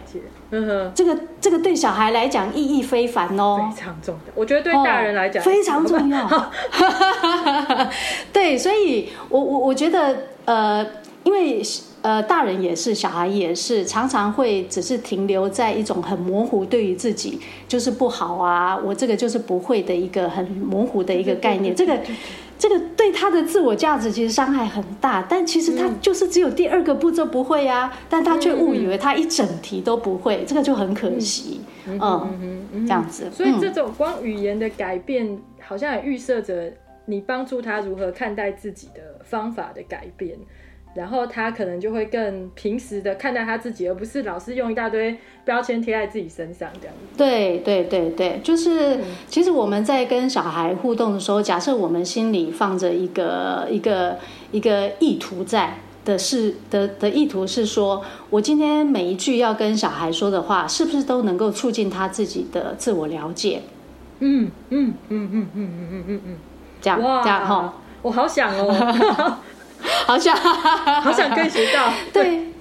[0.54, 4.32] 嗯哼，这个这个对小孩来讲意义非凡哦，非常重要。
[4.34, 6.52] 我觉得对大人来讲、哦、非常重要。
[8.30, 10.86] 对，所以我我我觉得呃，
[11.24, 11.62] 因为
[12.02, 21.98] 呃，大人也是，小孩也是，常常会只是停留在一种很模糊，对于自己就是不好啊，我这个就是不会的一个很模糊的一个概念，这个。
[22.62, 31.98] 这个对他的自我价值其实伤害很大，但其实他就是只有第二个步骤不会呀、啊，但他却误以为他一整题都不会，这个就很可惜，嗯，
[32.72, 33.28] 嗯这样子。
[33.32, 36.72] 所以这种光语言的改变，好像也预设着
[37.06, 40.38] 你帮助他如何看待自己的方法的改变。
[40.94, 47.16] 然后他可能就会更平时的看待他自己，而不是老是用一大堆标签贴在自己身上这样子。
[47.16, 54.18] 对对对对，就是、嗯、其实我们在跟小孩互动的时候，假设我们心里放着一个一个
[54.50, 63.62] 一个意图在的是的的意图是说，我今天每一句要跟小孩说的话，是不是都能够促进他自己的自我了解？
[64.20, 66.36] 嗯嗯嗯嗯嗯嗯嗯嗯嗯，
[66.80, 69.38] 这样哇这样哈，我好想哦。
[70.06, 71.92] 好想，好想跟学到。
[72.12, 72.52] 对，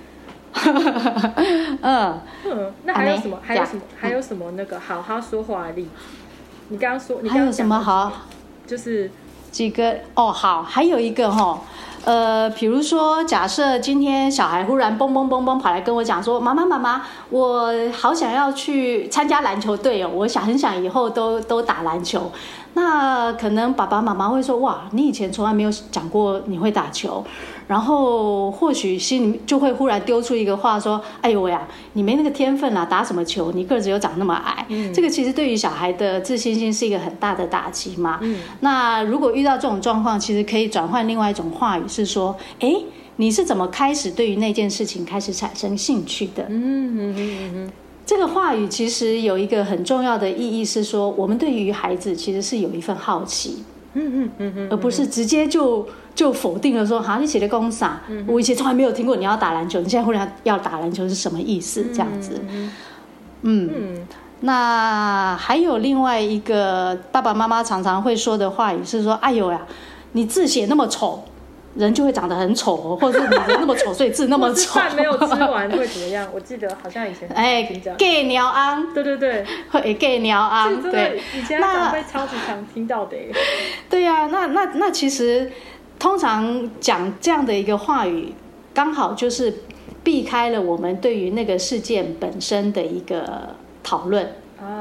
[1.82, 3.40] 嗯嗯，那还有什么？
[3.42, 3.82] 还有什么？
[4.00, 4.52] 还有什么？
[4.52, 5.90] 那个好好说话的例子？
[6.70, 8.12] 你刚刚说，你还有什么好？
[8.66, 9.12] 就是
[9.52, 11.60] 几个哦，好，还有一个哈、哦。
[12.04, 22.32] 呃，比如说，假设今天小孩忽然蹦蹦蹦蹦跑来跟我讲说：“妈妈妈妈，我好想要去参加篮球队哦，我想很想以后都都打篮球。”
[22.74, 27.24] 那可能爸爸妈妈会说：“哇，你以前从来没有讲过你会打球。”
[27.68, 33.52] 然后或许心里就会忽然丢出一个话说：“哎呦喂呀，你没那个天分啦，打什么球？
[33.54, 34.66] 你个子又长那么矮。
[34.70, 38.20] 嗯”这个其实对于小孩的自信心是一个很大的打击嘛。
[38.22, 38.40] 嗯。
[38.60, 42.76] 那如果遇到这种状况，其实可以转换另外一种话语，是说：“哎，
[43.16, 47.72] 你是怎么开始对于那件事情开始产生兴趣的？”嗯嗯嗯嗯。
[48.06, 58.02] 这个话语其实有一个很重要的意义是说，我们对于孩子其实是有一份好奇，嗯嗯嗯嗯，而不是直接就就否定了说，哈，你写的公啥？
[58.28, 61.86] 我以前从来没有听过你要打篮球，你现在忽然要打篮球是什么意思？
[61.94, 62.42] 这样子，
[63.44, 64.06] 嗯，
[64.42, 69.62] 那还有另外一个爸爸妈妈常常会说的话语是说，哎呦呀，
[70.14, 71.24] 你字写那么丑。
[71.76, 74.80] 人就会长得很丑， 或者是你人那么丑，所以字那么丑。
[74.80, 76.28] 饭没有吃完会怎么样？
[76.36, 77.64] 我记得好像以前哎
[77.98, 83.16] ，gay 鸟安，对对对，会 gay 鸟安，对， 以前长辈超级常听到的。
[83.90, 85.52] 对呀、啊，那那那其实
[85.98, 88.34] 通常讲这样的一个话语，
[88.74, 89.54] 刚好就是
[90.04, 94.36] 避开了我们对于那个事件本身的一个讨论。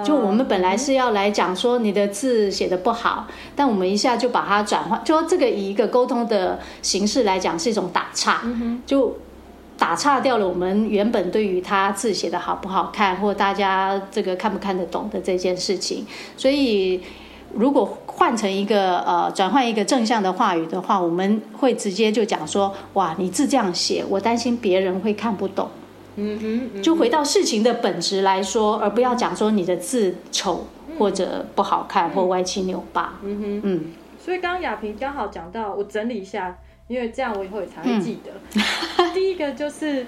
[0.05, 8.43] 就我们本来是要来讲说你的字写的不好，但我们一下就把它转换，就说这个以一个沟通的形式来讲是一种打岔，
[8.85, 9.17] 就
[9.79, 16.07] 打岔掉了我们原本对于他字写的好不好看，或大家这个看不看得懂的这件事情。
[16.37, 17.01] 所以
[17.55, 25.69] 如果换成一个呃转换一个正向的话语的话，我们会直接就讲说，哇，你字这样写，我担心别人会看不懂。
[26.17, 30.67] 嗯哼，就回到事情的本质来说，而不要讲说你的字丑
[30.99, 33.19] 或者不好看或歪七扭八。
[33.23, 33.85] 嗯哼，嗯。
[34.23, 38.33] 所以刚刚雅萍刚好讲到，我整理一下，因为这样我以后也才会记得。
[38.99, 40.07] 嗯、 第一个就是，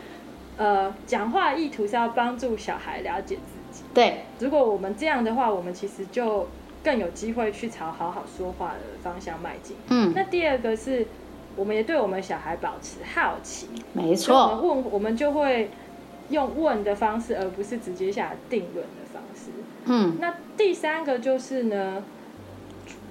[0.58, 3.84] 呃，讲话意图是要帮助小孩了解自己。
[3.94, 6.46] 对，如果我们这样的话，我们其实就
[6.84, 9.76] 更有机会去朝好好说话的方向迈进。
[9.88, 10.12] 嗯。
[10.14, 11.06] 那第二个是，
[11.56, 13.68] 我们也对我们小孩保持好奇。
[13.94, 14.36] 没错。
[14.36, 15.70] 我们问，我们就会。
[16.30, 19.50] 用问的方式，而不是直接下定论的方式。
[19.84, 22.02] 嗯，那第三个就是呢，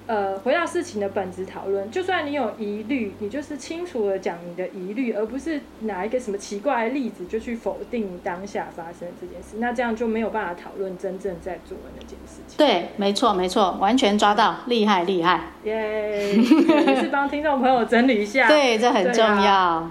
[0.06, 1.90] 呃，回到事情的本质讨论。
[1.90, 9.58] 就算你有疑虑，你就是清楚的讲你的疑虑，而不是拿一个什么奇怪的例子就去否定当下发生这件事。
[9.58, 12.56] 那这样就没有办法讨论真正在做的那件事情。
[12.56, 15.52] 对，没错，没错，完全抓到，厉害，厉害。
[15.64, 18.48] 耶，也是帮听众朋友整理一下。
[18.50, 19.88] 对，这很重要。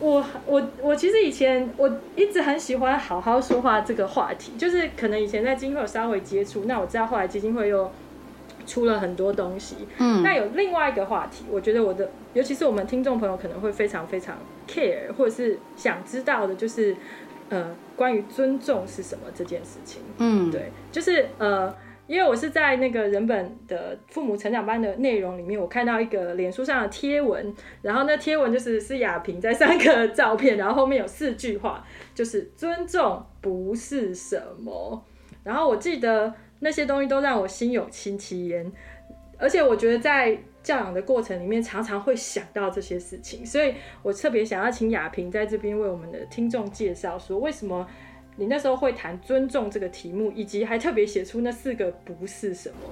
[0.00, 7.90] 我我我其实以前我一直很喜欢好好说话这个话题，就是可能以前在基金会有稍微接触，那我知道后来基金会又
[8.66, 9.76] 出了很多东西。
[9.98, 14.36] 嗯，那有另外一个话题，我觉得我的尤其是我们听众朋友可能会非常非常
[14.68, 16.96] care，或者是想知道的，就是
[17.48, 20.02] 呃关于尊重是什么这件事情。
[20.18, 21.74] 嗯，对，就是呃。
[22.08, 35.04] 因为我是在那个人本的父母成长班的内容里面，我看到一个脸书上的贴文，然后那贴文就是是亚萍在三个照片，然后后面有四句话，就是尊重不是什么。
[35.44, 38.72] 然后我记得那些东西都让我心有戚戚焉，
[39.36, 47.86] 而且我觉得在教养的过程里面常常会想到这些事情，所以我特别想要请亚萍在这边为我们的听众介绍说为什么。
[48.38, 52.88] 你那时候会谈尊重这个题目，以及还特别写出那四个不是什么？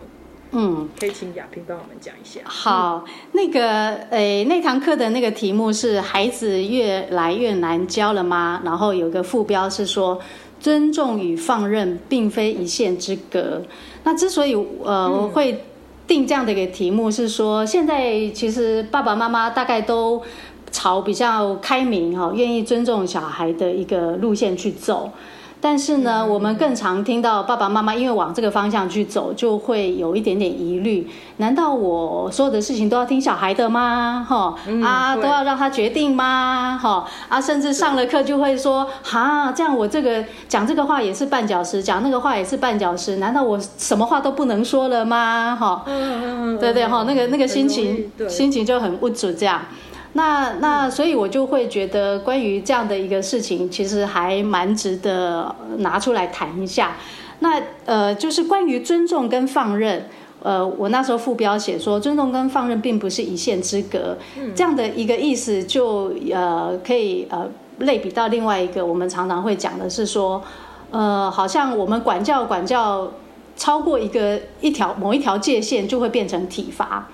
[0.53, 2.41] 嗯，可以请亚萍帮我们讲一下。
[2.45, 10.21] 好，那个诶，那堂课的那个题目是“孩子越来越难教了吗？”然后有个副标是说
[10.61, 13.63] “尊重与放任并非一线之隔”。
[14.05, 14.55] 那之所以
[14.85, 15.65] 呃我会
[16.07, 20.23] 定这样的一个题目，是说现在其实爸爸妈妈大概都
[20.71, 25.11] 朝比较开明哈，愿意尊重小孩的一个路线去走。
[25.61, 31.09] 但是呢，我们更常听到爸爸妈妈因为往这个方向去走，就会有一点点疑虑。
[31.39, 34.25] 难道我所有的事情都要听小孩的吗？
[34.29, 36.79] 哈、嗯、啊，都要让他决定吗？
[36.81, 43.17] 哈啊，甚至上了课就会说，哈，这样我这个讲这个话也是绊脚石，讲那个话也是绊脚石。
[43.17, 45.57] 难道我什么话都不能说了吗？
[45.59, 49.63] 哈，嗯对对哈，那个那个心情心情就很不足这样。
[50.17, 56.97] 那那所以，我就会觉得关于这样的一个事情，其实还蛮值得拿出来谈一下。
[57.41, 60.09] 那呃，就是关于尊重跟放任，
[60.43, 64.17] 呃，我那时候副标写说，尊重跟放任并不是一线之隔，
[64.55, 67.47] 这样的一个意思就呃可以呃
[67.81, 70.43] 类比到另外一个，我们常常会讲的是说，
[70.91, 73.13] 呃，好像我们管教管教
[73.55, 77.07] 超过一个一条某一条界限，就会变成体罚。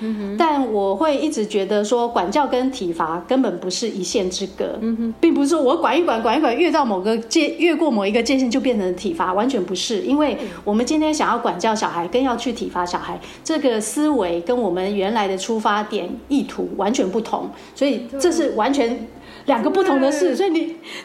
[0.00, 4.78] 嗯，但我会一直觉得说，管教跟体罚根本不是一线之隔。
[4.80, 10.00] 嗯，并不是说我管一管，管一管，越到某个界，越过某一个界限就变成体罚，完全不是。
[10.02, 19.08] 因为我们今天想要管教小孩，跟要去体罚小孩，这个思维跟我们原来的出发点意图完全不同，所以这是完全
[19.46, 20.36] 两个不同的事。
[20.36, 20.60] 所以你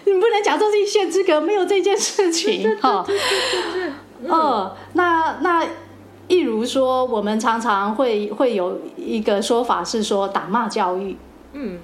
[0.06, 2.78] 你不能讲这是一线之隔，没有这件事情。
[2.80, 3.06] 哈，
[4.28, 5.66] 哦，那那。
[6.32, 11.18] 例如说，我们常常会会有一个说法是说打骂教育，
[11.52, 11.78] 嗯，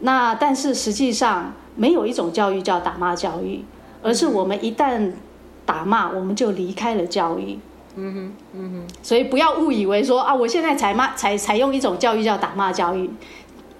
[0.00, 3.64] 那但是实际上没有一种教育叫打骂教育，
[4.02, 5.10] 而是我们一旦
[5.64, 7.58] 打骂，我们就离开了教育，
[7.96, 13.08] 嗯哼，嗯哼，所以不要误以为说啊，我现在才骂才采用一种教育叫打骂教育。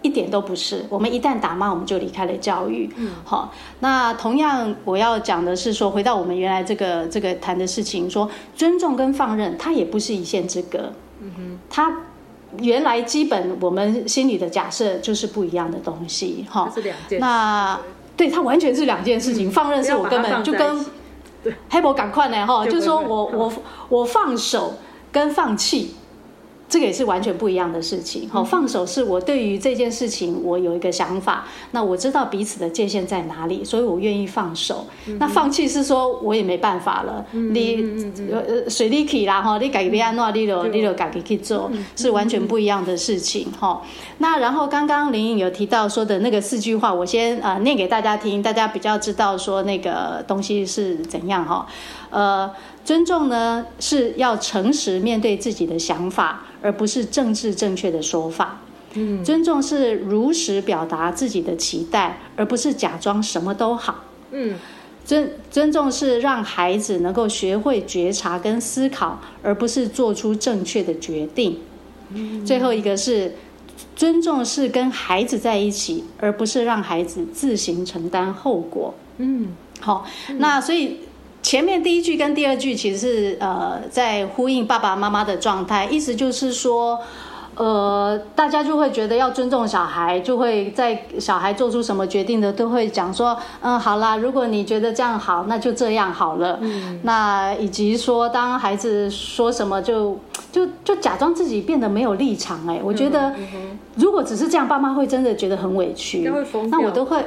[0.04, 2.90] 一点都不是，我们一旦打骂，我们就离开了教育。
[2.96, 3.50] 嗯，好，
[3.80, 10.92] 那同样我要讲的是说，回到我们原来这个这个谈的事情，说尊重跟放任，它也不是一线之隔。
[11.22, 12.02] 嗯哼，它
[12.60, 16.44] 原来基本我们心里的假设就是不一样的东西。
[16.50, 17.18] 哈，是两件。
[17.18, 17.80] 那
[18.14, 19.48] 对，它完全是两件事情。
[19.48, 20.84] 嗯、放任是我根本就跟
[21.70, 23.52] 黑博赶快呢，哈，就是说我我
[23.88, 24.74] 我放手
[25.10, 25.94] 跟放弃。
[26.74, 28.28] 这个也是完全不一样的事情。
[28.28, 34.84] 好，放手是我对于这件事情我有一个想法，那我知道彼此的界限在哪里，所以我愿意放手。
[35.20, 37.76] 那放弃是说我也没办法了，你
[38.28, 43.80] 呃随你去啦哈，你改变啊，你就你就改去做，是完全不一样的事情哈。
[44.18, 51.64] 那然后刚刚林颖有提到说的那个四句话，我先呃念给大家听，大家比较知道说那个东西是怎样哈。
[52.10, 52.50] 呃，
[52.84, 56.42] 尊重呢是要诚实面对自己的想法。
[56.64, 58.62] 而不是政治正确的说法。
[58.94, 64.04] 嗯，尊重是如实表达自己的期待，而不是假装什么都好。
[64.30, 64.56] 嗯，
[65.04, 71.58] 尊尊重是让孩子能够学会觉察跟思考，而不是做出正确的决定。
[72.14, 73.34] 嗯，最后一个是
[73.94, 78.94] 尊重是跟孩子在一起，而不是让孩子自行承担后果。
[79.18, 79.48] 嗯，
[79.80, 80.06] 好，
[80.38, 81.00] 那所以。
[81.44, 86.98] 前面第一句跟第二句其实是呃在呼应爸爸妈妈的状态，意思就是说，
[87.54, 96.58] 呃，大家就会觉得要尊重小孩，就会在小孩做出什么决定的都会讲说，嗯，好啦，如果你觉得这样好，那就这样好了。
[96.62, 100.18] 嗯，那以及说，当孩子说什么就
[100.50, 102.66] 就就假装自己变得没有立场。
[102.66, 103.34] 哎，我觉得
[103.96, 106.26] 如果只是这样，爸妈会真的觉得很委屈。
[106.70, 107.22] 那我都会。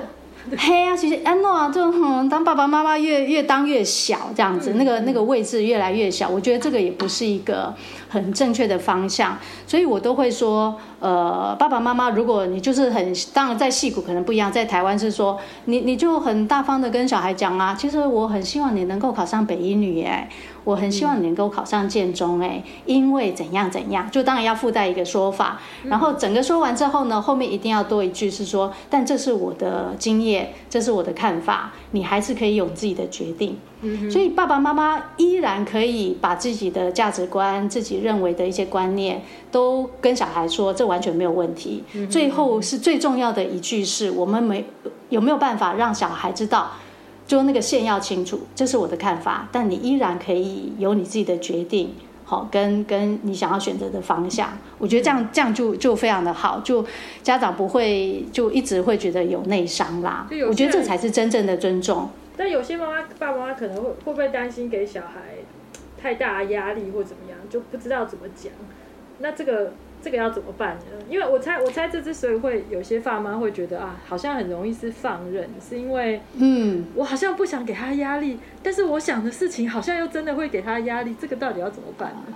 [0.56, 7.74] 嘿啊，其实安诺啊，就嗯，当爸爸妈妈越越当越小这样子，那个那个位置越来越小，我觉得这个也不是一个
[8.08, 20.30] 很正确的方向，所以我都会说，呃，爸爸妈妈，如果你就是很，当然在戏骨可能不一样，在台湾是说，你你就很大方的跟小孩讲啊，其实我很希望你能够考上北一女哎。
[20.68, 25.58] 我很希望你能够考上建中哎，因为怎样怎样，就当然要附带一个说法。
[25.86, 33.58] 然后整个说完之后呢，后面一定要多一句是说，但这是我的经验，这是我的看法，你还是可以有自己的决定。
[34.12, 41.82] 所以爸爸妈妈依然可以把自己的价值观、自己认为的一些观念都跟小孩说，这完全没有问题。
[42.10, 44.66] 最后是最重要的一句是，我们没
[45.08, 46.72] 有没有办法让小孩知道。
[47.28, 56.84] 就那个线要清楚，这是我的看法，但你依然可以有你自己的决定，好，跟跟你想要选择的方向，我觉得这样这样就就非常的好，就
[57.22, 60.26] 家长不会就一直会觉得有内伤啦。
[60.48, 62.10] 我觉得这才是真正的尊重。
[62.38, 65.36] 但有些妈妈爸爸妈妈可能会会不会担心给小孩
[66.02, 68.52] 太大压力或怎么样，就不知道怎么讲。
[69.20, 69.74] 那这个。
[70.02, 70.84] 这个要怎么办呢？
[71.10, 82.34] 因为我猜，我猜这之所以会有些爸妈会觉得啊，好像很容易是放任，是因为嗯，我好像不想给他压力，但是我想的事情好像又真的会给他压力，这个到底要怎么办呢？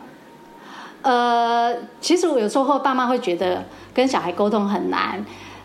[1.03, 5.23] 呃，其实我有时候爸妈会觉得跟小孩沟通很难，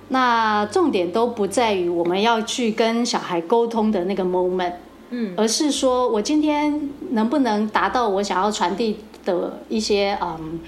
[0.09, 4.75] 那重点都不在于我们要去跟小孩沟通的那个 moment，
[5.11, 10.61] 嗯，而是说我今天能不能达到我想要传递的一些嗯。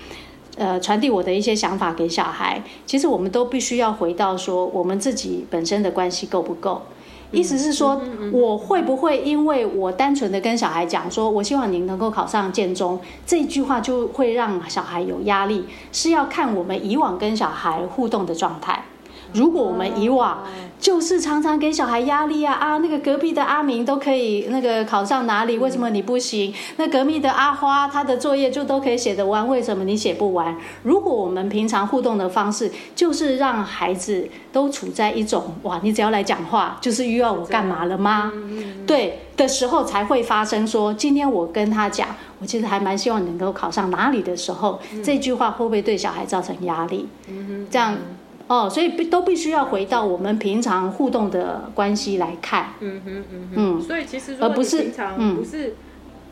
[0.59, 6.83] 呃，传递我的一些想法给小孩，其实我们都必须要回到说，我们自己本身的关系够不够？
[7.31, 8.01] 意思是说，
[8.33, 15.67] 我会不会因为我单纯的跟小孩讲说，我希望您能够考上建中，这一句话就会让小孩有压力？
[15.93, 18.83] 是要看我们以往跟小孩互动的状态。
[19.33, 20.45] 如果我们以往
[20.81, 22.79] 就是常常给小孩压力啊啊！
[22.79, 26.55] 那个隔壁的阿明都可以那个考上哪里，为什么你不行？
[26.77, 30.57] 那隔壁的阿花，他的作业就都可以写得完，为什么你写不完？
[30.85, 38.33] 如果我们平常互动的方式，就是让孩子都处在一种哇，你只要来讲话，就是又要我干嘛了吗？
[38.87, 42.09] 对的时候，才会发生说，今天我跟他讲，
[42.39, 47.09] 我其实还蛮希望能够考上哪里的时候，这句话会不会对小孩造成压力？
[47.69, 47.97] 这样。
[48.49, 52.71] 哦，所以必都必须要回到我们平常互动的关系来看。
[52.81, 53.81] 嗯哼嗯哼。
[53.81, 55.77] 所以其实如果你平常不是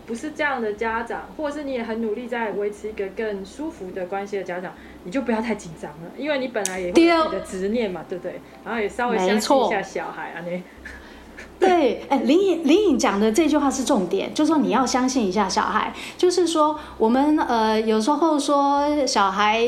[0.06, 4.72] 不是这样的家长，或者是你也很努力在维持一个更舒服的关系的家长，
[5.04, 8.40] 你就不要太紧张了，因为你本来也会有自己的执念嘛，对不对？
[8.64, 10.62] 然后也稍微相信一下小孩啊，你。
[11.58, 19.66] 对，哎，林颖林颖讲的这句话是重点，就是说你要相信一下小孩，就是说我们呃有时候说小孩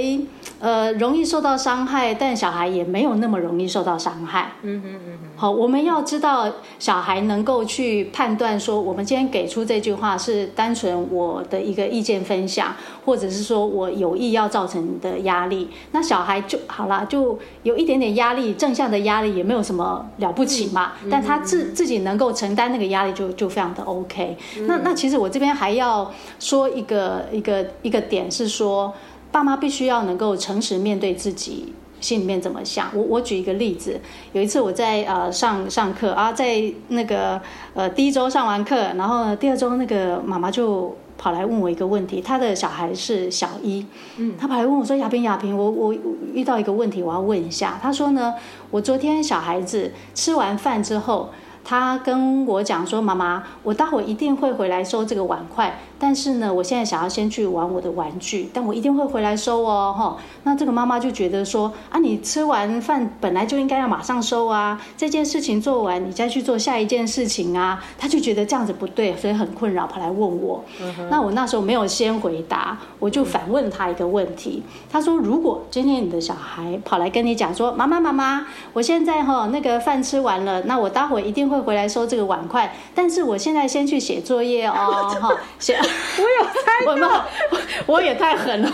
[0.61, 4.53] 呃容易受到伤害，但小孩也没有那么容易受到伤害。
[4.63, 5.19] 嗯哼嗯嗯。
[5.37, 24.37] 好，我们要知道小孩能够去判断说，我们今天给出这句话是单纯我的一个意见分享，或者是说我有意要造成的压力，那小孩就好了，就有一点点压力，正向的压力也没有什么了不起嘛，嗯、但他自自己能够承担那个压力就，就就非常的 OK。
[24.59, 28.93] 嗯、那那其实我这边还要说一个一个一个点是说，
[29.31, 32.89] 爸妈必须要能够诚实面对自己心里面怎么想。
[32.95, 34.01] 我我举一个例子，
[34.33, 37.41] 有一次我在呃上上课啊，在那个
[37.75, 43.85] 呃第一周上完课，然后第二周那个妈妈就跑来问我一个问题，她的小孩是小一，
[44.17, 45.95] 嗯，她跑来问我说：“亚萍亚萍，我我
[46.33, 48.35] 遇到一个问题，我要问一下。”她说呢，
[48.71, 51.31] 我昨天小孩子吃完饭之后。
[51.65, 55.79] 他跟我讲说：“妈妈，我待会一定会回来收这个碗筷。
[55.99, 70.65] 但是呢，我现在想要先去玩我的玩具，但我一定会回来收哦。”哈，那这个妈妈就觉得说：“啊，你吃完饭本来就应该要马上收啊，这件事情做完你再去做下一件事情啊。”她就觉得这样子不对，所以很困扰，跑来问我。
[70.81, 74.63] 嗯、那我那时候没有先回答，我就反问他一个问题。
[74.91, 85.79] 他说：“如果今天你的小孩跑来跟你讲说，妈妈妈妈，我现在哈那个饭吃完了，那我待会一定会。”回来收这个碗筷，但是我现在先去写作业哦，哈， 写。
[86.19, 87.59] 我有猜到，我，
[87.95, 88.69] 我也太狠了，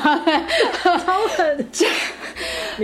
[1.04, 1.68] 超狠。
[1.72, 1.86] 这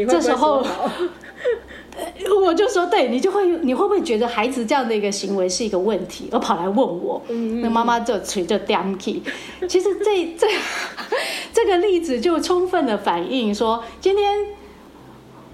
[0.07, 0.65] 这时候，
[2.45, 7.21] 我就说，对，你就会，你会不会觉得孩子这样的一个行为是一个问题，而跑来问我？
[7.63, 9.21] 那妈妈就捶着 donkey。
[9.69, 10.47] 其实这这
[11.53, 14.47] 这个例子就充分的反映说，今天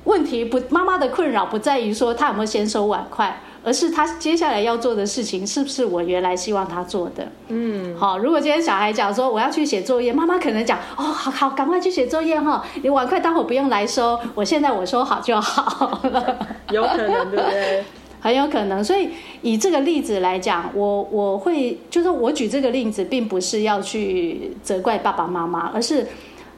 [0.04, 3.40] 问题不，妈妈的困扰不在于说他有没有先收碗筷。
[3.66, 7.26] 而是他接下来要做的事情是不是我原来希望他做的？
[7.48, 8.16] 嗯，好。
[8.16, 16.38] 如果今天小孩讲说我要去写作业，妈妈可能讲哦，好好，赶快去写作业哈，你碗筷待会不用来收，我现在我收好就好了。
[16.70, 17.84] 有可能对不对？
[18.22, 18.84] 很有可能。
[18.84, 19.08] 所以
[19.42, 26.06] 以这个例子来讲，我我会就是我举这个例子，并不是要去责怪爸爸妈妈，而是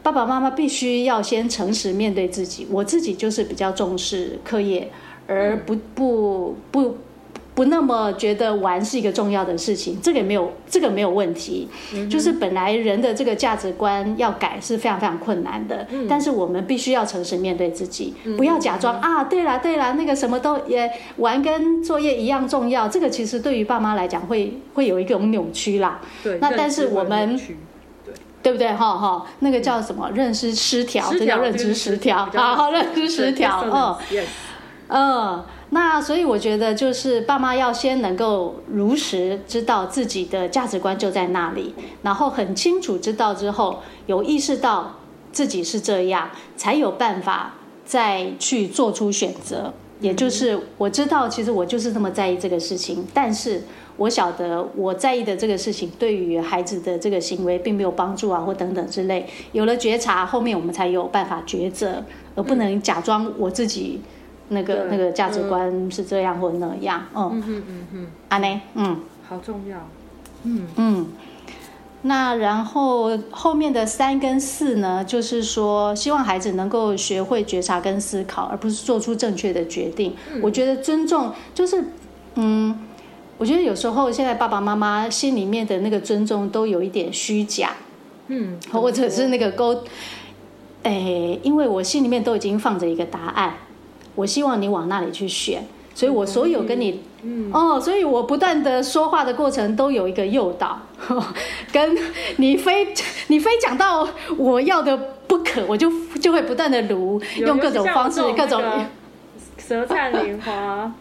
[0.02, 2.68] 爸爸妈妈必须要先诚实面对自己。
[2.70, 4.90] 我自己就是比较重视课业。
[5.28, 6.96] 而不不不
[7.54, 11.68] 不那么觉得玩是一个重要的事情，这个也没有这个没有问题。
[11.92, 22.86] 嗯、就是本来人的这个价值观要改是非常非常困难的，嗯、但是我们必须要诚实面对自己，嗯、不要假装、嗯、啊，对啦对啦，那个什么都也玩跟作业一样重要。
[22.86, 26.00] 这个其实对于爸妈来讲会会有一种扭曲啦。
[26.22, 28.68] 对，那但是我们对对不对？
[28.68, 30.08] 哈哈，那个叫什么？
[30.14, 32.24] 认知失调，这叫认知失调。
[32.32, 33.64] 好好，认知失调。
[33.64, 34.24] 嗯。
[34.90, 44.96] 嗯，那所以我觉得就是爸妈要先能够如实知道自己的价值观就在那里，然后很清楚知道之后，有意识到
[45.30, 49.74] 自己是这样，才有办法再去做出选择。
[50.00, 53.62] 也就是我知道，其实我就是这么在意这个事情，但是
[53.98, 59.26] 我晓得我在意的这个事情对于孩子的这个行为并没有帮助啊，或等等之类。
[59.52, 62.02] 有了觉察，后面我们才有办法抉择，
[62.34, 64.00] 而不能假装我自己。
[64.48, 67.42] 那个那个价值观是这样、嗯、或那样，嗯。
[67.46, 69.78] 嗯嗯嗯，阿内，嗯，好重要，
[70.44, 70.66] 嗯。
[70.76, 71.06] 嗯，
[72.02, 80.14] 那然后后面的三跟四呢，就是说希望孩子能够学会觉察跟思考，而不是做出正确的决定。
[80.32, 81.84] 嗯、我觉得尊重就是，
[82.36, 82.78] 嗯，
[83.36, 87.72] 我觉得有时候现在爸爸妈妈心里面的那个尊重都有一点虚假，
[88.28, 89.82] 嗯，或者是那个沟，
[90.84, 93.54] 哎，因为我心里面都已经放着一个答案。
[94.18, 95.62] 我希望你往那里去选，
[95.94, 100.76] 所以我所有跟你，嗯，哦，所以我不断的说话的过程都有一个诱导，
[101.70, 101.96] 跟
[102.38, 102.88] 你非
[103.28, 104.96] 你非讲到我要的
[105.28, 105.88] 不可，我就
[106.20, 108.60] 就会不断的卢，用各种方式，各种
[109.56, 110.92] 舌灿莲花、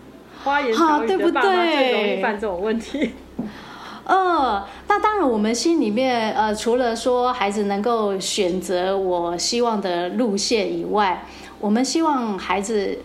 [0.43, 3.13] 花言巧语的爸妈最容易犯这种问题。
[4.05, 11.26] 呃，那当然，我们心里面呃，除了说孩子能够选择我希望的路线以外，
[11.60, 12.99] 我们希望孩子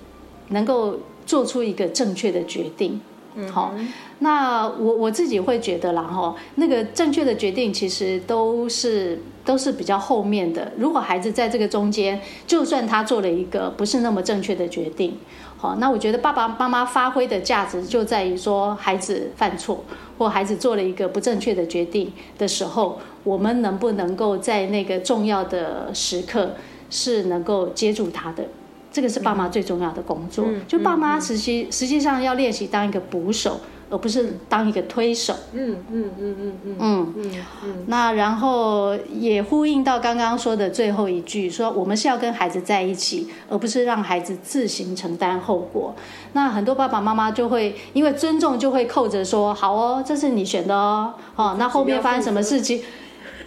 [0.49, 3.01] 能够做出一个正确的决定。
[3.35, 3.75] 嗯，好，
[4.19, 10.71] 那我我自己会觉得啦，哈，那个正确的决定其实都是都是比较后面的。
[10.77, 15.17] 如果孩子在这个中间，就算他做了一个不是那么正确的决定，
[15.57, 19.83] 好，那我觉得爸爸妈妈发挥的价值就在于说，孩子犯错
[20.19, 26.51] 或孩子做了一个不正确的决定的时候，我们能不能够在那个重要的时刻
[26.93, 28.45] 是能够接住他的。
[28.93, 35.35] 这个是爸妈最重要的工作，嗯、就爸妈实际、嗯、实际上要练习当一个捕手，而不是当一个推手。
[35.55, 37.33] 嗯嗯嗯嗯嗯嗯嗯
[37.65, 37.85] 嗯。
[37.87, 45.95] 那然后也呼应到刚刚说的最后一句，说我们是要跟孩子在一起，而不是让孩子自行承担后果。
[46.35, 52.83] 那很多爸爸妈妈就会因为尊重，就会扣着说：“好哦，这是你选的哦。”哦，那后面发生什么事情？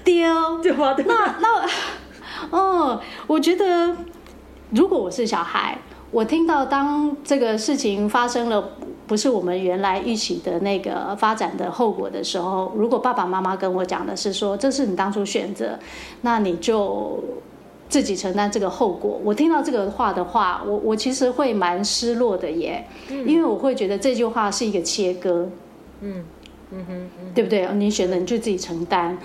[0.04, 0.24] 丢？
[1.06, 1.70] 那那
[2.52, 3.96] 哦，我觉得。
[4.72, 5.78] 如果我是小孩，
[6.10, 8.72] 我听到当这个事情发生了，
[9.06, 15.78] 不是我们原来预期的那个发展的后果的时候，如果爸爸妈妈跟我讲的是说，这是你当初选择，
[16.22, 17.24] 那你就
[17.88, 19.22] 自己承担这个后果。
[19.24, 25.48] 我听到这个话的话，我我其实会蛮失落的耶，因为我会觉得这句话是一个切割，
[26.02, 26.26] 嗯
[26.72, 27.68] 嗯哼，对不对？
[27.76, 29.18] 你选择你就自己承担。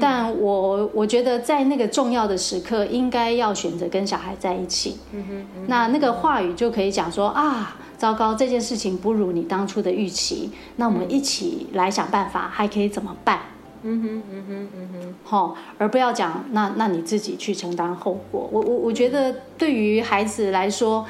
[0.00, 4.96] 但我我觉得在那个重要的时刻，应该要选择跟小孩在一起。
[5.12, 13.40] 嗯哼，那那个话语就可以讲说啊，糟糕，这件事情不如你当初的预期，那我们一起来想办法，还可以怎么办？
[13.84, 18.48] 嗯哼，嗯哼，嗯哼，好，而不要讲那那你自己去承担后果。
[18.50, 21.04] 我我我觉得对于孩子来说，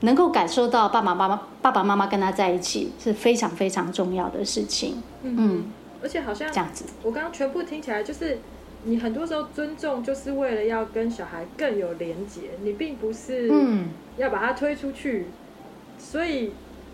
[0.00, 5.02] 能够感受到爸爸妈妈爸爸妈妈跟他在一起是非常非常重要的事情。
[5.22, 5.64] 嗯。
[6.02, 8.38] 而且好像这样子，我刚刚全部听起来就是，
[8.84, 13.52] 你很多时候尊重就是为了要跟小孩更有连结，你并不是
[14.16, 15.26] 要把他推出去。
[15.98, 16.52] 所以，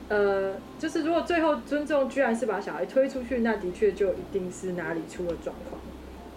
[0.09, 5.81] 呃，就是如果最后尊重居然是把小孩推出去，那的确就一定是哪里出了状况。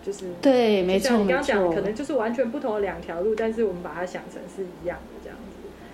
[0.05, 5.18] 就是对，没错，像你刚刚讲的，可能就是完全不同的两条路，但是我们把它想成是一样的。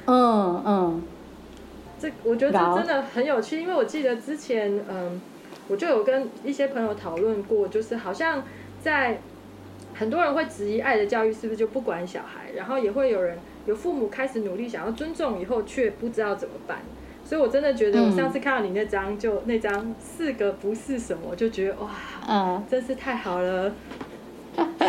[0.06, 1.04] 嗯嗯，
[2.00, 5.22] 这我觉得这真的很有趣，因为我记得之前，嗯。
[5.68, 8.44] 我就有跟一些朋友讨论过，就是好像
[8.84, 9.20] 在
[9.96, 16.82] 很多人会质疑爱的教育是不是就不管小孩，然后也会有人有父母开始努力想要尊重以后，却不知道怎么办。
[17.24, 21.90] 所以我真的觉得，我上次看到你那张，就那张四个不是什么，就觉得哇，
[22.30, 23.74] 嗯，真是太好了。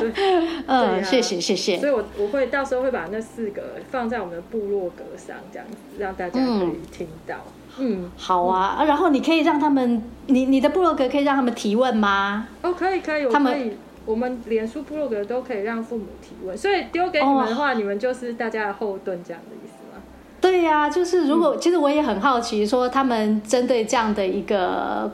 [0.67, 1.79] 嗯，啊、谢谢谢谢。
[1.79, 7.35] 所以我我会到时候会把那四个放在我们的部落格上，这样子让大家可以听到。
[7.47, 12.49] 嗯嗯，好啊，嗯、然后你可以让他们，你你的部落格可以让他们提问吗？
[12.63, 13.77] 哦，可以可以，他们
[14.07, 20.03] 我们脸书部落格都可以让父母提问，所以丢给你们的话，哦、你们就是大家的后盾这样的意思吗？
[20.41, 25.13] 对呀、啊，就是如果、嗯、其实我也很好奇，说他们针对这样的一个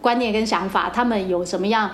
[0.00, 1.88] 观念跟想法，他们有什么样？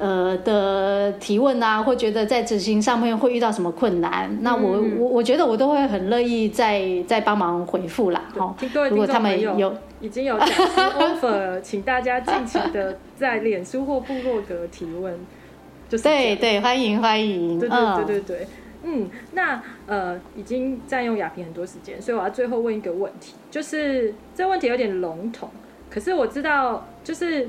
[0.00, 8.24] 呃的提问啊，或觉得在执行上面会遇到什么困难，嗯、那我我我觉得我都会很乐意再再帮忙回复啦。
[8.34, 8.56] 好，
[8.88, 10.54] 如果他们有已经有讲师
[10.98, 15.14] offer，请大家尽情的在脸书或部落格提问。
[15.90, 17.58] 就是对对，欢迎欢迎。
[17.58, 18.46] 对对对对对，
[18.82, 25.50] 嗯，嗯，那呃已经占用雅萍很多时间，所以我要最后问一个问题，就是这个问题有点笼统，
[25.90, 27.46] 可是我知道就是。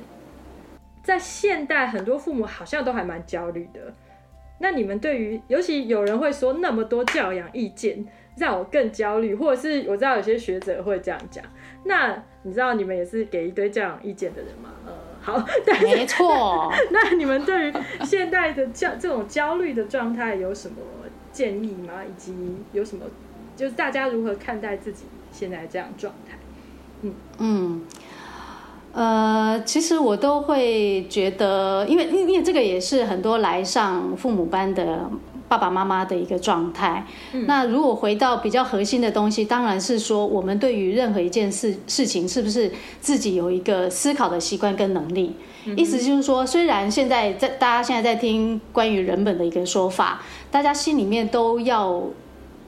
[1.03, 3.93] 在现代，很多父母好像都还蛮焦虑的。
[4.59, 8.05] 那你们对于，尤其有人会说那么多教养意见，
[8.37, 11.43] 让我更焦虑，或者是我知道有些学者会这样讲。
[11.85, 14.69] 那你知道你们也是给一堆教养意见的人吗？
[14.85, 16.71] 呃，好， 但是没错。
[16.93, 17.73] 那你们对于
[18.03, 20.75] 现代的焦这种焦虑的状态有什么
[21.31, 22.03] 建议吗？
[22.07, 22.35] 以及
[22.71, 23.03] 有什么
[23.55, 26.37] 就是大家如何看待自己现在这样状态？
[27.01, 27.85] 嗯嗯。
[28.93, 35.09] 呃，其实我都会觉得，因为因为这个也是很多来上父母班的
[35.47, 37.05] 爸爸妈妈的一个状态。
[37.33, 45.35] 嗯、那如果回到比较核心的东西，当然是说我们对于任何一件事事情，是不是自己有一个思考的习惯跟能力？
[45.65, 52.01] 嗯、意思就是说，虽然现在在大家现在在听关于人本的一个说法，大家心里面都要。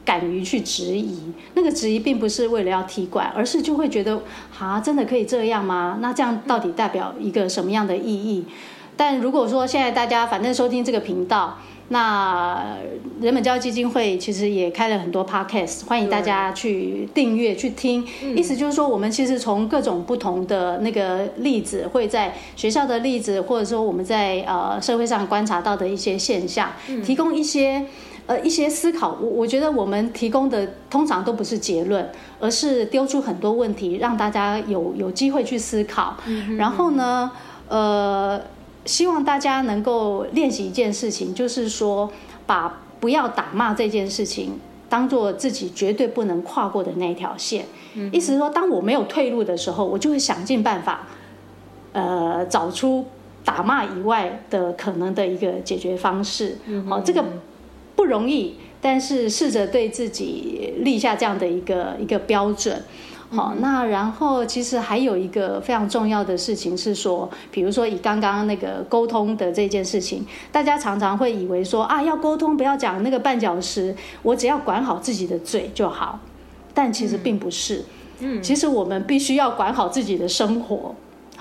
[0.06, 1.18] 敢于去质疑，
[1.54, 4.22] 那个质疑并不是为了要踢馆，而是就会觉得，
[4.60, 6.00] 啊，真的可以这样吗？
[6.02, 8.46] 那这样到底代表一个什么样的意义？
[8.96, 11.58] 但如果说现在大家反正收听这个频道，
[11.90, 12.78] 那
[13.20, 18.06] 人本教育基金会其实也开了很多 podcast，欢迎大家去订阅去听。
[18.36, 26.72] 意思就是说，我们其实从各种不同的那个例子，会在学校的例子，或者说我们在呃社会上观察到的一些现象，
[27.04, 27.84] 提供一些
[28.28, 29.18] 呃一些思考。
[29.22, 32.10] 我我觉得我们提供的通常都不是结论，
[32.40, 36.18] 而是丢出很多问题，让大家有有机会去思考。
[36.58, 37.32] 然后呢，
[37.68, 38.42] 呃。
[38.86, 42.12] 希望大家能够练习一件事情，就是说，
[42.46, 44.60] 把不要打骂这件事情
[44.90, 47.66] 当做自己绝对不能跨过的那一条线。
[47.94, 51.08] 嗯、意思是说，当我没有退路的时候，我就会想尽办法，
[51.94, 53.06] 呃，找出
[53.46, 56.58] 打骂以外的可能的一个解决方式。
[56.66, 57.24] 嗯、哦，这个
[57.96, 62.82] 不容易，但是试着对自己立下这样的一个一个标准。
[63.30, 76.20] 好，那然后其实还有一个非常重要的事情是说，比如说以刚刚那个沟通的这件事情，大家常常会以为说啊，要沟通不要讲那个绊脚石，我只要管好自己的嘴就好，
[76.76, 77.84] 但其实并不是。
[78.20, 80.94] 嗯，其实我们必须要管好自己的生活。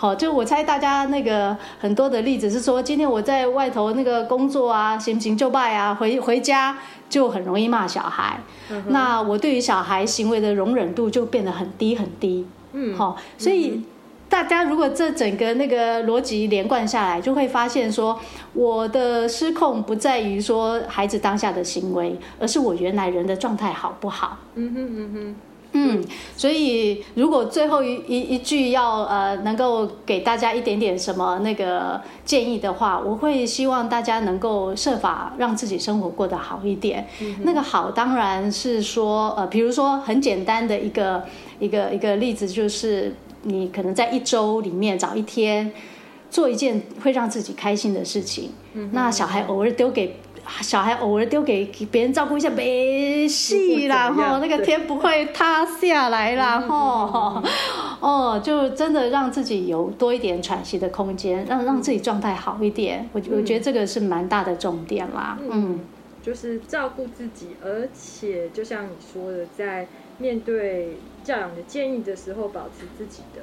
[0.02, 6.76] 好，就我猜大家那个很多的例子是说，今天我在外头那个工作啊，行不行就拜啊，回回家
[7.08, 8.40] 就很容易骂小孩。
[8.68, 12.44] 嗯、那我对于小孩行为的容忍度就变得很低很低。
[12.72, 13.80] 嗯，好，所以
[14.28, 18.18] 大家如果这整个那个逻辑连贯下来，就会发现说，
[18.54, 24.36] 我的失控不在于说孩子当下的行为，而是我原来人的状态好不好？
[24.56, 25.36] 嗯哼嗯哼。
[25.74, 26.04] 嗯，
[26.36, 37.06] 所以如果最后一一一句要呃能够给大家一点点什么那个建议的话，我会希望大家能够设法让自己生活过得好一点。
[37.20, 41.24] 嗯、那个好当然是说呃，比如说很简单的一个
[41.58, 43.14] 一个一个例子，就是
[43.44, 45.72] 你可能在一周里面找一天
[46.30, 48.50] 做一件会让自己开心的事情。
[48.74, 50.16] 嗯、那小孩偶尔丢给。
[50.60, 57.42] 小孩偶尔丢给别人照顾一下，没事啦，吼，那个天不会塌下来啦，吼，
[58.00, 63.08] 哦，就真的让自己有多一点喘息的空间，让让自己状态好一点。
[63.12, 65.80] 我我觉得这个是蛮大的重点啦，嗯，嗯，
[66.22, 69.86] 就是照顾自己，而且就像你说的，在
[70.18, 73.42] 面对教养的建议的时候，保持自己的。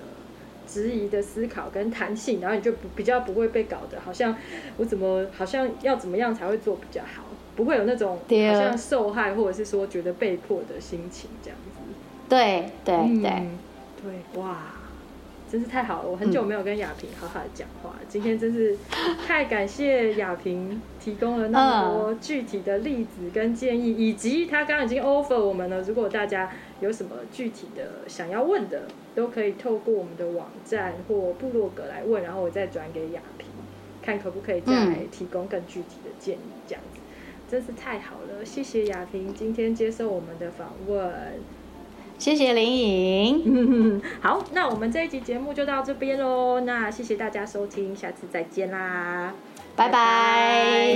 [0.72, 4.36] 质疑的思考跟弹性，然后你就不比较不会被搞得好像
[4.78, 7.24] 我怎么好像要怎么样才会做比较好，
[7.55, 11.70] 不会有那种好像受害或者是说觉得被迫的心情这样子。
[12.30, 13.57] 对对对、嗯、
[14.03, 14.57] 对，哇，
[15.51, 16.09] 真是太好了！
[16.09, 18.78] 我很久没有跟雅萍好好的讲话，嗯、今天真是
[19.26, 26.51] 太感谢雅萍提供了那么多具体的例子跟建议，以及他刚刚已经 offer 我们了，如果大家
[26.82, 28.84] 有什么具体的想要问的。
[29.20, 33.47] 都可以透过我们的网站或部落格来问，然后我再转给雅萍，
[34.01, 34.74] 看可不可以再
[35.11, 36.39] 提供更具体的建议。
[36.65, 37.03] 这样子、嗯、
[37.49, 41.13] 真是太好了，谢谢雅萍今天接受我们的访问，
[42.17, 44.01] 谢谢林颖。
[44.22, 46.61] 好，那我们这一集节目就到这边喽。
[46.61, 49.34] 那谢谢大家收听，下次再见啦，
[49.76, 50.95] 拜拜。